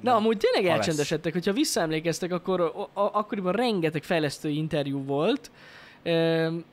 [0.00, 5.50] De amúgy tényleg elcsendesedtek, hogyha visszaemlékeztek, akkor a, a, akkoriban rengeteg fejlesztői interjú volt,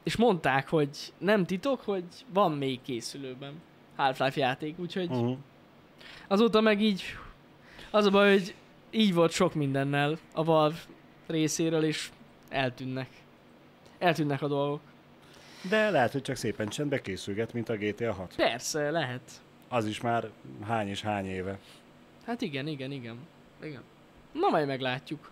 [0.03, 2.03] és mondták, hogy nem titok, hogy
[2.33, 3.53] van még készülőben
[3.97, 5.37] Half-Life játék, úgyhogy Uh-huh.
[6.27, 7.03] azóta meg így,
[7.91, 8.55] az a baj, hogy
[8.91, 10.77] így volt sok mindennel a Valve
[11.27, 12.09] részéről, és
[12.49, 13.09] eltűnnek.
[13.97, 14.79] Eltűnnek a dolgok.
[15.69, 18.35] De lehet, hogy csak szépen csendbe készülget, mint a GTA 6.
[18.35, 19.21] Persze, lehet.
[19.69, 20.29] Az is már
[20.65, 21.59] hány és hány éve.
[22.25, 23.17] Hát igen, igen, igen.
[23.63, 23.81] igen.
[24.31, 25.31] Na majd meglátjuk.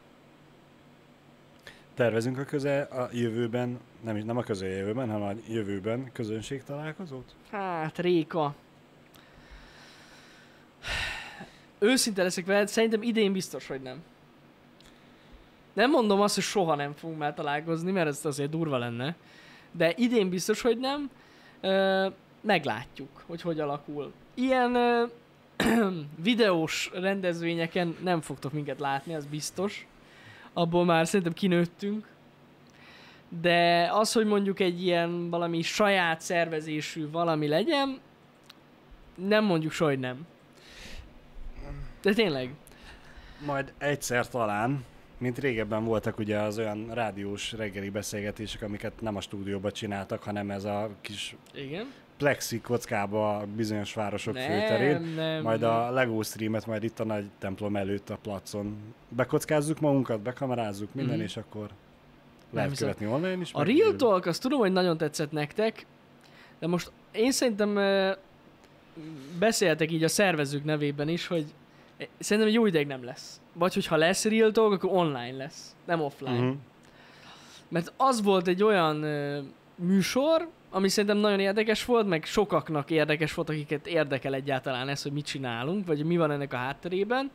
[1.95, 7.35] Tervezünk a közel a jövőben, nem, nem a közeljövőben, hanem a jövőben közönség találkozót?
[7.51, 8.55] Hát, Réka.
[11.79, 14.03] Őszinte leszek veled, szerintem idén biztos, hogy nem.
[15.73, 19.15] Nem mondom azt, hogy soha nem fogunk már találkozni, mert ez azért durva lenne.
[19.71, 21.09] De idén biztos, hogy nem.
[21.61, 22.07] Ö,
[22.41, 24.13] meglátjuk, hogy hogy alakul.
[24.33, 25.05] Ilyen ö,
[26.23, 29.87] videós rendezvényeken nem fogtok minket látni, az biztos.
[30.57, 32.07] Abból már szerintem kinőttünk.
[33.41, 37.99] De az, hogy mondjuk egy ilyen valami saját szervezésű valami legyen,
[39.15, 40.27] nem mondjuk hogy nem.
[42.01, 42.53] De tényleg.
[43.45, 44.85] Majd egyszer talán,
[45.17, 50.51] mint régebben voltak ugye az olyan rádiós reggeli beszélgetések, amiket nem a stúdióban csináltak, hanem
[50.51, 51.91] ez a kis Igen.
[52.17, 55.01] Plexi kockába a bizonyos városok nem, főterén.
[55.01, 55.41] nem.
[55.41, 55.69] Majd nem.
[55.69, 58.77] a Lego streamet majd itt a nagy templom előtt a placon
[59.09, 61.23] bekockázzuk magunkat, bekamerázzuk minden, Mhm.
[61.23, 61.67] és akkor
[62.51, 62.87] lehet hiszem.
[62.87, 63.53] követni online is.
[63.53, 63.97] A Real élőben.
[63.97, 65.85] Talk, azt tudom, hogy nagyon tetszett nektek,
[66.59, 67.79] de most én szerintem
[69.39, 71.45] beszéltek így a szervezők nevében is, hogy
[72.19, 73.41] szerintem egy jó ideig nem lesz.
[73.53, 76.39] Vagy hogyha lesz Real Talk, akkor online lesz, nem offline.
[76.45, 76.53] Mhm.
[77.67, 78.95] Mert az volt egy olyan
[79.75, 85.11] műsor, ami szerintem nagyon érdekes volt, meg sokaknak érdekes volt, akiket érdekel egyáltalán ez, hogy
[85.11, 87.31] mit csinálunk, vagy mi van ennek a hátterében,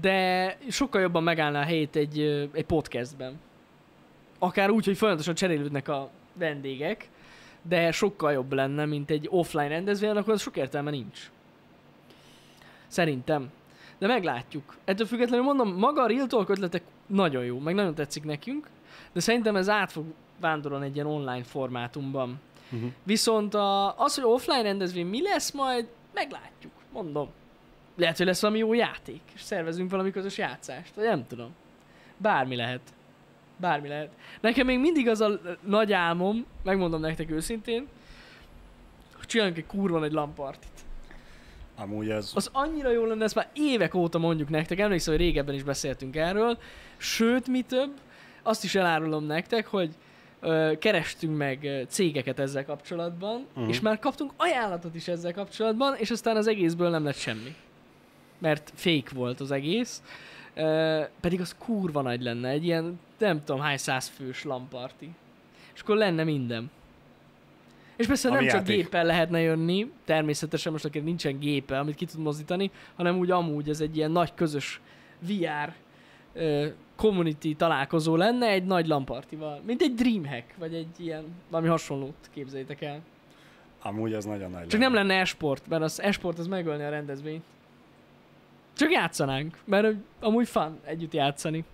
[0.00, 2.20] de sokkal jobban megállná a helyét egy,
[2.52, 3.40] egy podcastben.
[4.38, 7.08] Akár úgy, hogy folyamatosan cserélődnek a vendégek,
[7.62, 11.30] de sokkal jobb lenne, mint egy offline rendezvény, akkor az sok értelme nincs.
[12.86, 13.50] Szerintem.
[13.98, 14.76] De meglátjuk.
[14.84, 18.68] Ettől függetlenül mondom, maga a Real Talk ötletek nagyon jó, meg nagyon tetszik nekünk,
[19.12, 20.04] de szerintem ez át fog
[20.40, 22.40] vándorolni egy ilyen online formátumban.
[22.68, 22.86] Mhm.
[23.02, 27.28] Viszont a, az, hogy offline rendezvény mi lesz majd, meglátjuk, mondom.
[27.96, 31.54] Lehet, hogy lesz valami jó játék, és szervezünk valami közös játszást, vagy nem tudom.
[32.16, 32.80] Bármi lehet.
[33.56, 34.10] Bármi lehet.
[34.40, 37.88] Nekem még mindig az a nagy álmom, megmondom nektek őszintén,
[39.16, 40.68] hogy csináljunk egy kurva nagy lampartit.
[41.76, 45.54] Amúgy az, Az annyira jó lenne, ezt már évek óta mondjuk nektek, emlékszem, hogy régebben
[45.54, 46.58] is beszéltünk erről,
[46.96, 47.90] sőt, mi több,
[48.42, 49.94] azt is elárulom nektek, hogy
[50.78, 53.68] kerestünk meg cégeket ezzel kapcsolatban, uh-huh.
[53.68, 57.54] és már kaptunk ajánlatot is ezzel kapcsolatban, és aztán az egészből nem lett semmi.
[58.38, 60.02] Mert fake volt az egész.
[61.20, 65.10] Pedig az kurva nagy lenne, egy ilyen nem tudom hány száz fős lamparti.
[65.74, 66.70] És akkor lenne minden.
[67.96, 68.76] És persze Ami nem csak játék.
[68.76, 73.68] géppel lehetne jönni, természetesen most akinek nincsen gépe, amit ki tud mozdítani, hanem úgy amúgy
[73.68, 74.80] ez egy ilyen nagy közös
[75.18, 75.72] VR
[76.32, 76.66] ö,
[76.96, 79.60] community találkozó lenne egy nagy lampartival.
[79.66, 83.00] Mint egy Dreamhack, vagy egy ilyen, valami hasonlót képzeljétek el.
[83.82, 87.44] amúgy az nagyon nagy Csak nem lenne esport, mert az esport az megölni a rendezvényt.
[88.76, 91.64] Csak játszanánk, mert amúgy fun együtt játszani.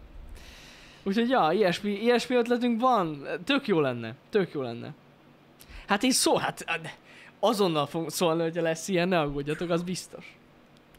[1.03, 4.95] Úgyhogy ja, ilyesmi, ilyesmi ötletünk van, tök jó lenne, tök jó lenne.
[5.87, 6.97] Hát én szó, hát hát
[7.41, 10.37] azonnal fogok szólni, hogyha lesz ilyen, ne aggódjatok, az biztos.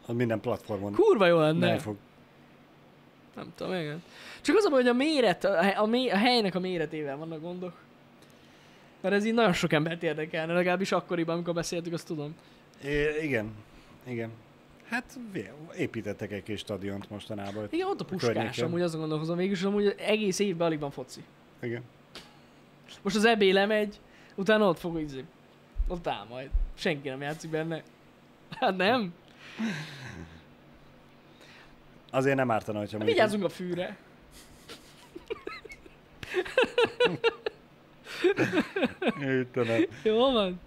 [0.06, 1.68] Az minden platformon Kurva jó lenne.
[1.68, 1.96] nem fog.
[3.36, 4.04] Nem tudom, igen.
[4.42, 5.44] Csak az a baj, hogy a méret,
[5.78, 7.74] a, mé, a helynek a méretével vannak gondok.
[9.02, 12.36] Mert ez így nagyon sok embert érdekelne, legalábbis akkoriban, amikor beszéltük, azt tudom.
[12.84, 13.52] É, igen,
[14.04, 14.30] igen.
[14.90, 15.20] Hát
[15.78, 17.68] építettek egy kis stadiont mostanában.
[17.70, 18.66] Igen, ott a puskás, környéken.
[18.66, 21.24] amúgy azon gondolkozom végül, amúgy egész évben alig van foci.
[21.62, 21.84] Igen.
[23.02, 24.00] Most az EB lemegy,
[24.36, 25.24] utána ott fog izé.
[25.88, 26.50] Ott áll majd.
[26.74, 27.84] Senki nem játszik benne.
[28.60, 29.14] Hát nem?
[32.14, 33.98] Azért nem ártana, hogyha Hát vigyázzunk a fűre.
[39.20, 39.86] Istenem.
[40.04, 40.60] Jó van.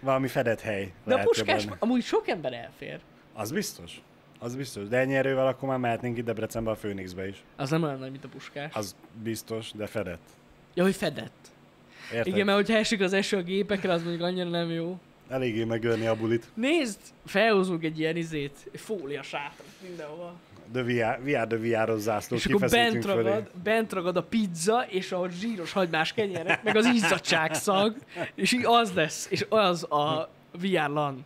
[0.00, 0.92] Valami fedett hely.
[1.04, 1.76] De a puskás, benne.
[1.80, 2.98] amúgy sok ember elfér.
[3.34, 4.00] Az biztos.
[4.38, 4.88] Az biztos.
[4.88, 7.42] De ennyi erővel akkor már mehetnénk itt Debrecenbe a Főnixbe is.
[7.56, 8.74] Az nem olyan nagy, mint a puskás.
[8.74, 10.28] Az biztos, de fedett.
[10.74, 11.48] Ja, hogy fedett.
[12.12, 12.26] Érted?
[12.26, 14.98] Igen, mert hogyha esik az eső a gépekre, az mondjuk annyira nem jó.
[15.28, 16.46] Eléggé megölni a bulit.
[16.54, 20.34] Nézd, felhozunk egy ilyen izét, fólia sátrat mindenhova.
[20.72, 23.22] De VR, VR de VR-os zászlót és akkor bent fölé.
[23.22, 27.96] ragad, bent ragad a pizza, és a zsíros hagymás kenyerek, meg az izzadság szag,
[28.34, 31.24] és így az lesz, és az a VR LAN.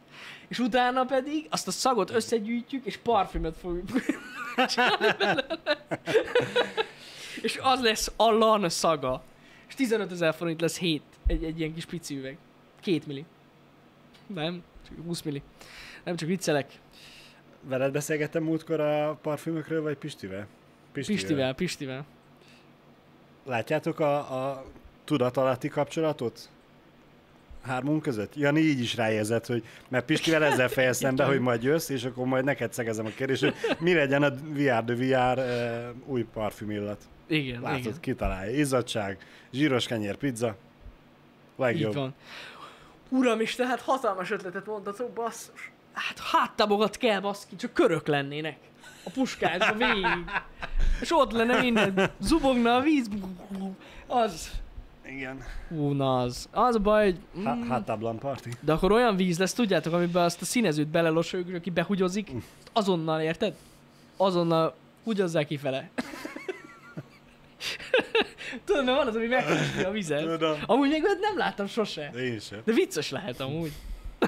[0.48, 3.88] És utána pedig azt a szagot összegyűjtjük, és parfümöt fogjuk.
[7.42, 9.22] És az lesz a LAN szaga.
[9.68, 12.36] És 15 ezer forint lesz 7, egy, egy ilyen kis pici üveg.
[12.80, 13.24] Két milli.
[14.26, 15.42] Nem, csak 20 milli.
[16.04, 16.70] Nem csak viccelek.
[17.68, 20.46] Veled beszélgettem múltkor a parfümökről, vagy Pistivel?
[20.92, 22.04] Pistivel, Pistivel.
[23.44, 24.64] Látjátok a, a
[25.04, 26.48] tudatalatti kapcsolatot?
[27.62, 28.36] Hármunk között?
[28.36, 32.26] Jani így is ráérzett, hogy mert Pistivel ezzel fejeztem be, hogy majd jössz, és akkor
[32.26, 36.70] majd neked szegezem a kérdést, hogy mi legyen a VR de VR uh, új parfüm
[36.70, 37.02] illat.
[37.26, 38.00] Igen, Látod, igen.
[38.00, 38.58] kitalálja.
[38.58, 39.18] Izzadság,
[39.52, 40.56] zsíros kenyér, pizza.
[41.56, 41.90] Legjobb.
[41.90, 42.14] Így van.
[43.08, 45.71] Uram is, tehát hatalmas ötletet mondhatok, basszus.
[45.92, 48.56] Hát háttabogat kell, baszki, csak körök lennének.
[49.04, 50.06] A puskásba végig.
[51.00, 52.10] És ott lenne minden.
[52.20, 53.08] Zubogna a víz.
[54.06, 54.50] Az.
[55.06, 55.42] Igen.
[55.70, 56.48] Ú, na az.
[56.50, 57.18] Az a baj, hogy...
[57.38, 57.70] Mm,
[58.18, 58.48] party.
[58.60, 62.30] de akkor olyan víz lesz, tudjátok, amiben azt a színezőt belelosoljuk, aki behugyozik,
[62.72, 63.54] azonnal, érted?
[64.16, 64.74] Azonnal
[65.04, 65.90] hugyozzák kifele.
[68.64, 70.22] Tudod, mert van az, ami megkösti a vizet.
[70.22, 70.58] Tudom.
[70.66, 72.10] Amúgy még nem láttam sose.
[72.16, 72.60] Én sem.
[72.64, 73.72] De vicces lehet amúgy.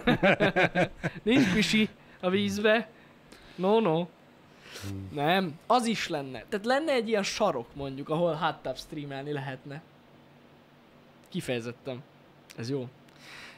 [1.22, 1.88] Nincs pisi
[2.20, 2.88] a vízbe.
[3.54, 4.06] No, no.
[5.12, 6.44] Nem, az is lenne.
[6.48, 9.82] Tehát lenne egy ilyen sarok mondjuk, ahol hot streamelni lehetne.
[11.28, 12.02] Kifejezettem.
[12.56, 12.88] Ez jó.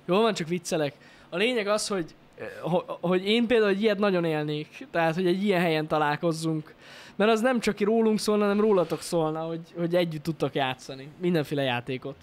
[0.05, 0.95] Jó van, csak viccelek.
[1.29, 4.87] A lényeg az, hogy, eh, ho- hogy én például egy ilyet nagyon élnék.
[4.91, 6.75] Tehát, hogy egy ilyen helyen találkozzunk.
[7.17, 11.09] Mert az nem csak rólunk szólna, hanem rólatok szólna, hogy, hogy együtt tudtak játszani.
[11.21, 12.17] Mindenféle játékot.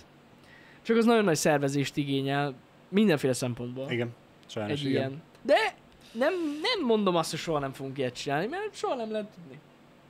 [0.82, 2.54] Csak az nagyon nagy szervezést igényel.
[2.94, 3.92] Mindenféle szempontból.
[3.92, 4.14] Igen.
[4.46, 4.92] Sajnos egy igen.
[4.92, 5.22] ilyen.
[5.42, 5.76] De
[6.12, 9.60] nem, nem mondom azt, hogy soha nem fogunk ilyet csinálni, mert soha nem lehet tudni.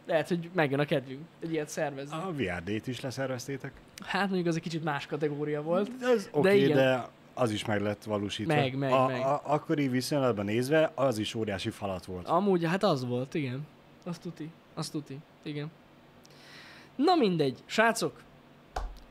[0.05, 2.15] Lehet, hogy megjön a kedvünk egy ilyet szervezni.
[2.15, 3.71] A VRD-t is leszerveztétek?
[4.05, 5.91] Hát mondjuk az egy kicsit más kategória volt.
[6.01, 6.75] Ez oké, okay, igen.
[6.75, 8.55] de az is meg lett valósítva.
[8.55, 9.21] Meg, meg, a, meg.
[9.21, 12.27] A, akkori viszonylatban nézve, az is óriási falat volt.
[12.27, 13.67] Amúgy, hát az volt, igen.
[14.03, 15.71] Azt tuti, azt tuti, igen.
[16.95, 18.21] Na mindegy, srácok,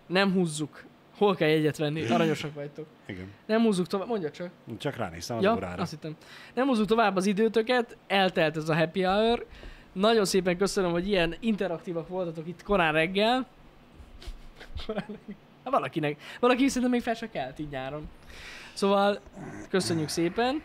[0.07, 0.85] nem húzzuk.
[1.17, 2.11] Hol kell jegyet venni?
[2.11, 2.87] Aranyosak vagytok.
[3.07, 3.31] Igen.
[3.47, 4.51] Nem húzzuk tovább, mondja csak.
[4.79, 5.83] Csak ránéztem az Ja, órára.
[5.83, 6.17] azt hittem.
[6.55, 9.47] Nem húzzuk tovább az időtöket, eltelt ez a happy hour.
[9.93, 13.47] Nagyon szépen köszönöm, hogy ilyen interaktívak voltatok itt korán reggel.
[14.87, 15.37] Korán reggel.
[15.65, 18.09] Hát valakinek, valaki szerintem még fel se kelt így nyáron.
[18.73, 19.21] Szóval
[19.69, 20.63] köszönjük szépen.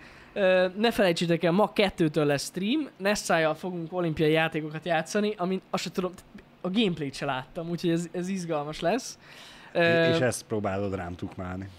[0.78, 5.92] Ne felejtsétek el, ma kettőtől lesz stream, Nessájjal fogunk olimpiai játékokat játszani, amin azt sem
[5.92, 6.12] tudom,
[6.62, 9.20] a gameplayt se láttam, úgyhogy ez, ez izgalmas lesz.
[9.78, 11.70] És ezt próbálod rám tukmálni.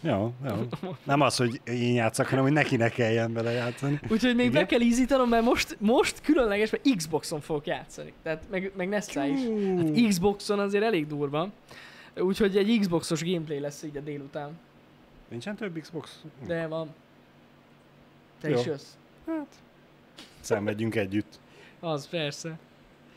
[0.00, 0.68] Jó, jó.
[1.04, 4.00] Nem az, hogy én játszak, hanem hogy neki ne kelljen bele játszani.
[4.08, 4.62] Úgyhogy még Igen?
[4.62, 8.12] be kell ízítanom, mert most, most különleges, mert Xboxon fogok játszani.
[8.22, 9.40] Tehát meg, meg Nessa is.
[9.76, 11.48] Hát Xboxon azért elég durva.
[12.16, 14.58] Úgyhogy egy Xboxos gameplay lesz így a délután.
[15.28, 16.24] Nincsen több Xbox?
[16.46, 16.94] De van.
[18.40, 18.58] Te Jó.
[18.58, 18.96] is jössz.
[20.40, 21.38] Szenvedjünk együtt.
[21.80, 22.58] Az persze.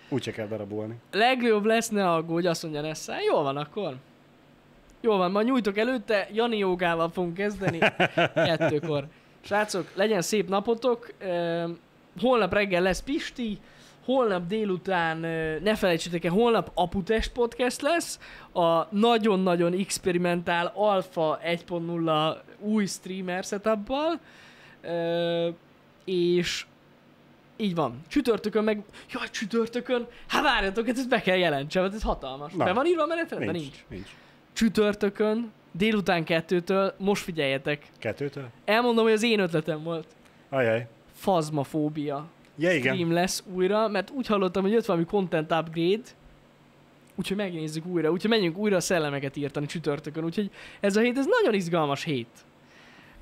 [0.09, 0.95] Úgyse kell darabolni.
[1.11, 3.13] Legjobb lesz, ne aggódj, azt mondja Nessa.
[3.31, 3.95] Jól van akkor.
[5.01, 7.77] Jól van, majd nyújtok előtte, Jani jogával fogunk kezdeni.
[8.33, 9.07] Kettőkor.
[9.41, 11.13] Srácok, legyen szép napotok.
[12.21, 13.57] Holnap reggel lesz Pisti,
[14.05, 15.17] holnap délután,
[15.63, 18.19] ne felejtsétek el, holnap Aputest podcast lesz,
[18.53, 24.19] a nagyon-nagyon experimentál Alpha 1.0 új streamer setuppal,
[24.81, 25.49] Ö,
[26.05, 26.65] és
[27.61, 28.03] így van.
[28.07, 28.83] Csütörtökön meg...
[29.11, 30.07] Jaj, csütörtökön!
[30.27, 32.53] Hát várjatok, hát ezt be kell jelentsem, hát ez hatalmas.
[32.53, 32.65] Na.
[32.65, 33.53] Be van írva a menetrendben?
[33.53, 33.65] Nincs.
[33.65, 33.83] Nincs.
[33.87, 34.07] Nincs.
[34.53, 37.85] Csütörtökön, délután kettőtől, most figyeljetek.
[37.99, 38.49] Kettőtől?
[38.65, 40.07] Elmondom, hogy az én ötletem volt.
[40.49, 40.87] Ajaj.
[41.13, 42.25] Fazmafóbia
[42.57, 42.93] Ja, igen.
[42.93, 46.01] stream lesz újra, mert úgy hallottam, hogy jött valami content upgrade,
[47.15, 50.49] úgyhogy megnézzük újra, úgyhogy menjünk újra a szellemeket írtani csütörtökön, úgyhogy
[50.79, 52.27] ez a hét, ez nagyon izgalmas hét.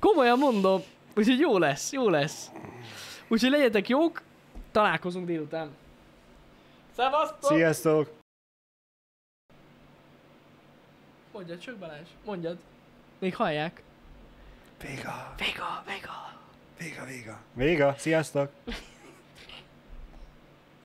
[0.00, 0.80] Komolyan mondom,
[1.16, 2.50] úgyhogy jó lesz, jó lesz.
[3.28, 4.22] Úgyhogy legyetek jók,
[4.70, 5.70] találkozunk délután.
[6.96, 7.50] Szevasztok!
[7.52, 8.16] Sziasztok!
[11.32, 12.58] Mondjad csak Balázs, mondjad.
[13.18, 13.82] Még hallják.
[14.82, 15.34] Véga!
[15.36, 16.36] Véga, véga.
[16.78, 17.40] Véga, véga!
[17.54, 17.94] Véga!
[17.98, 18.50] Sziasztok!